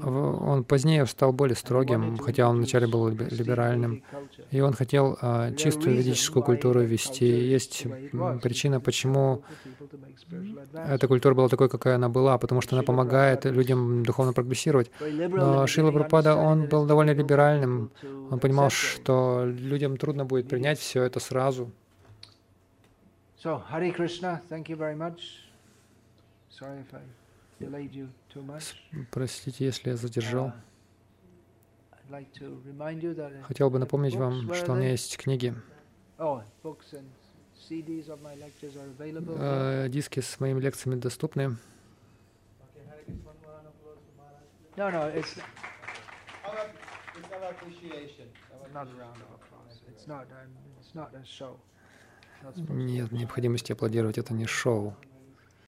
[0.04, 4.04] он позднее стал более строгим, хотя он вначале был либеральным,
[4.50, 7.26] и он хотел а, чистую ведическую культуру вести.
[7.26, 7.86] Есть
[8.42, 9.44] причина, почему
[10.74, 14.92] эта культура была такой, какая она была, потому что она помогает людям духовно прогрессировать.
[15.00, 17.92] Но Шила Прабхупада, он был довольно либеральным,
[18.30, 21.72] он понимал, что людям трудно будет принять все это сразу.
[23.42, 25.50] So, Hare Krishna, thank you very much.
[26.50, 27.00] Sorry if I
[29.10, 30.54] Простите, если я задержал.
[32.10, 35.56] Uh, Хотел бы напомнить вам, что у меня есть книги.
[36.20, 36.44] Oh,
[39.40, 41.58] э, диски с моими лекциями доступны.
[52.70, 54.96] Нет необходимости аплодировать, это не шоу.